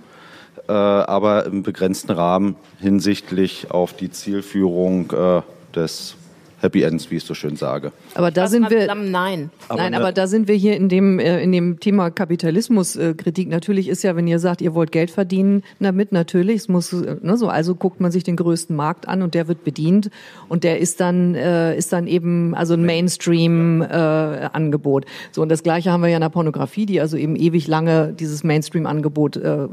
[0.68, 5.42] Äh, aber im begrenzten Rahmen hinsichtlich auf die Zielführung äh,
[5.74, 6.16] des
[6.60, 7.92] Happy Ends, wie ich so schön sage.
[8.14, 9.50] Aber da sind wir nein.
[9.68, 13.48] Aber nein, aber da sind wir hier in dem äh, in dem Thema Kapitalismuskritik.
[13.48, 16.92] Äh, natürlich ist ja, wenn ihr sagt, ihr wollt Geld verdienen damit, natürlich, es muss
[16.92, 20.10] äh, ne, so also guckt man sich den größten Markt an und der wird bedient
[20.48, 25.06] und der ist dann äh, ist dann eben also ein Mainstream äh, Angebot.
[25.32, 28.12] So und das gleiche haben wir ja in der Pornografie, die also eben ewig lange
[28.12, 29.66] dieses Mainstream Angebot äh,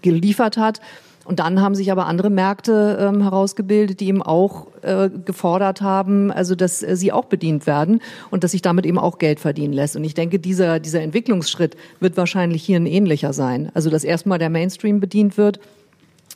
[0.00, 0.80] geliefert hat.
[1.24, 6.32] Und dann haben sich aber andere Märkte ähm, herausgebildet, die eben auch äh, gefordert haben,
[6.32, 8.00] also dass äh, sie auch bedient werden
[8.30, 9.94] und dass sich damit eben auch Geld verdienen lässt.
[9.94, 13.70] Und ich denke, dieser, dieser Entwicklungsschritt wird wahrscheinlich hier ein ähnlicher sein.
[13.74, 15.60] Also dass erstmal der Mainstream bedient wird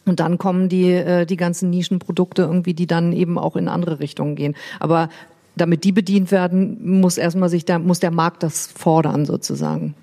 [0.05, 3.99] und dann kommen die, äh, die ganzen Nischenprodukte irgendwie, die dann eben auch in andere
[3.99, 4.55] Richtungen gehen.
[4.79, 5.09] Aber
[5.57, 9.95] damit die bedient werden, muss erstmal sich der, muss der Markt das fordern sozusagen.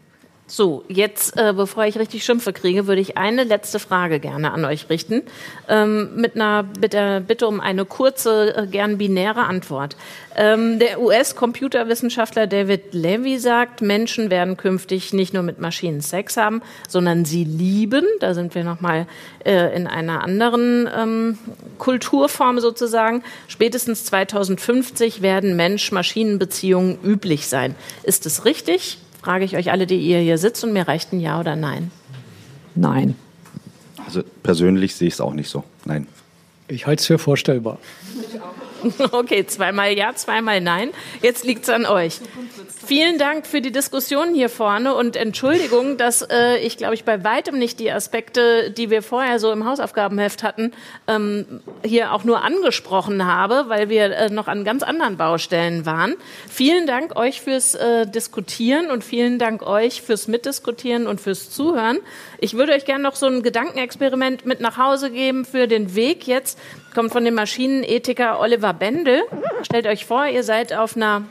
[0.56, 4.66] So, jetzt, äh, bevor ich richtig Schimpfe kriege, würde ich eine letzte Frage gerne an
[4.66, 5.24] euch richten,
[5.68, 9.96] ähm, mit einer Bitte, Bitte um eine kurze, äh, gern binäre Antwort.
[10.36, 16.62] Ähm, der US-Computerwissenschaftler David Levy sagt, Menschen werden künftig nicht nur mit Maschinen Sex haben,
[16.88, 18.06] sondern sie lieben.
[18.20, 19.08] Da sind wir nochmal
[19.44, 21.40] äh, in einer anderen ähm,
[21.80, 23.24] Kulturform sozusagen.
[23.48, 27.74] Spätestens 2050 werden Mensch-Maschinen-Beziehungen üblich sein.
[28.04, 29.00] Ist es richtig?
[29.24, 31.92] Frage ich euch alle, die ihr hier sitzt, und mir reicht ein Ja oder Nein.
[32.76, 33.16] Nein.
[34.06, 35.64] Also persönlich sehe ich es auch nicht so.
[35.86, 36.08] Nein.
[36.68, 37.78] Ich halte es für vorstellbar.
[39.12, 40.90] Okay, zweimal ja, zweimal nein.
[41.22, 42.20] Jetzt liegt es an euch.
[42.86, 47.24] Vielen Dank für die Diskussion hier vorne und Entschuldigung, dass äh, ich, glaube ich, bei
[47.24, 50.74] weitem nicht die Aspekte, die wir vorher so im Hausaufgabenheft hatten,
[51.08, 56.16] ähm, hier auch nur angesprochen habe, weil wir äh, noch an ganz anderen Baustellen waren.
[56.50, 62.00] Vielen Dank euch fürs äh, Diskutieren und vielen Dank euch fürs Mitdiskutieren und fürs Zuhören.
[62.44, 66.28] Ich würde euch gerne noch so ein Gedankenexperiment mit nach Hause geben für den Weg
[66.28, 66.60] jetzt.
[66.94, 69.22] Kommt von dem Maschinenethiker Oliver Bendel.
[69.62, 71.24] Stellt euch vor, ihr seid auf einer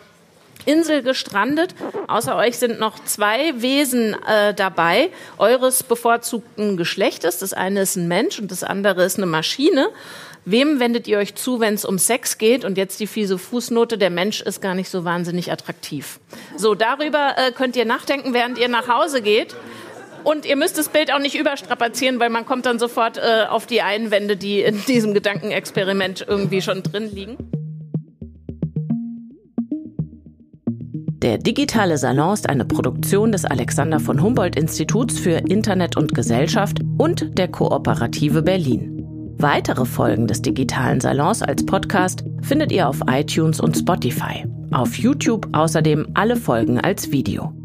[0.64, 1.74] Insel gestrandet.
[2.08, 7.40] Außer euch sind noch zwei Wesen äh, dabei, eures bevorzugten Geschlechtes.
[7.40, 9.90] Das eine ist ein Mensch und das andere ist eine Maschine.
[10.46, 12.64] Wem wendet ihr euch zu, wenn es um Sex geht?
[12.64, 16.20] Und jetzt die fiese Fußnote, der Mensch ist gar nicht so wahnsinnig attraktiv.
[16.56, 19.54] So, darüber äh, könnt ihr nachdenken, während ihr nach Hause geht.
[20.24, 23.66] Und ihr müsst das Bild auch nicht überstrapazieren, weil man kommt dann sofort äh, auf
[23.66, 27.36] die Einwände, die in diesem Gedankenexperiment irgendwie schon drin liegen.
[31.22, 36.80] Der digitale Salon ist eine Produktion des Alexander von Humboldt Instituts für Internet und Gesellschaft
[36.98, 38.92] und der Kooperative Berlin.
[39.38, 44.44] Weitere Folgen des digitalen Salons als Podcast findet ihr auf iTunes und Spotify.
[44.72, 47.61] Auf YouTube außerdem alle Folgen als Video.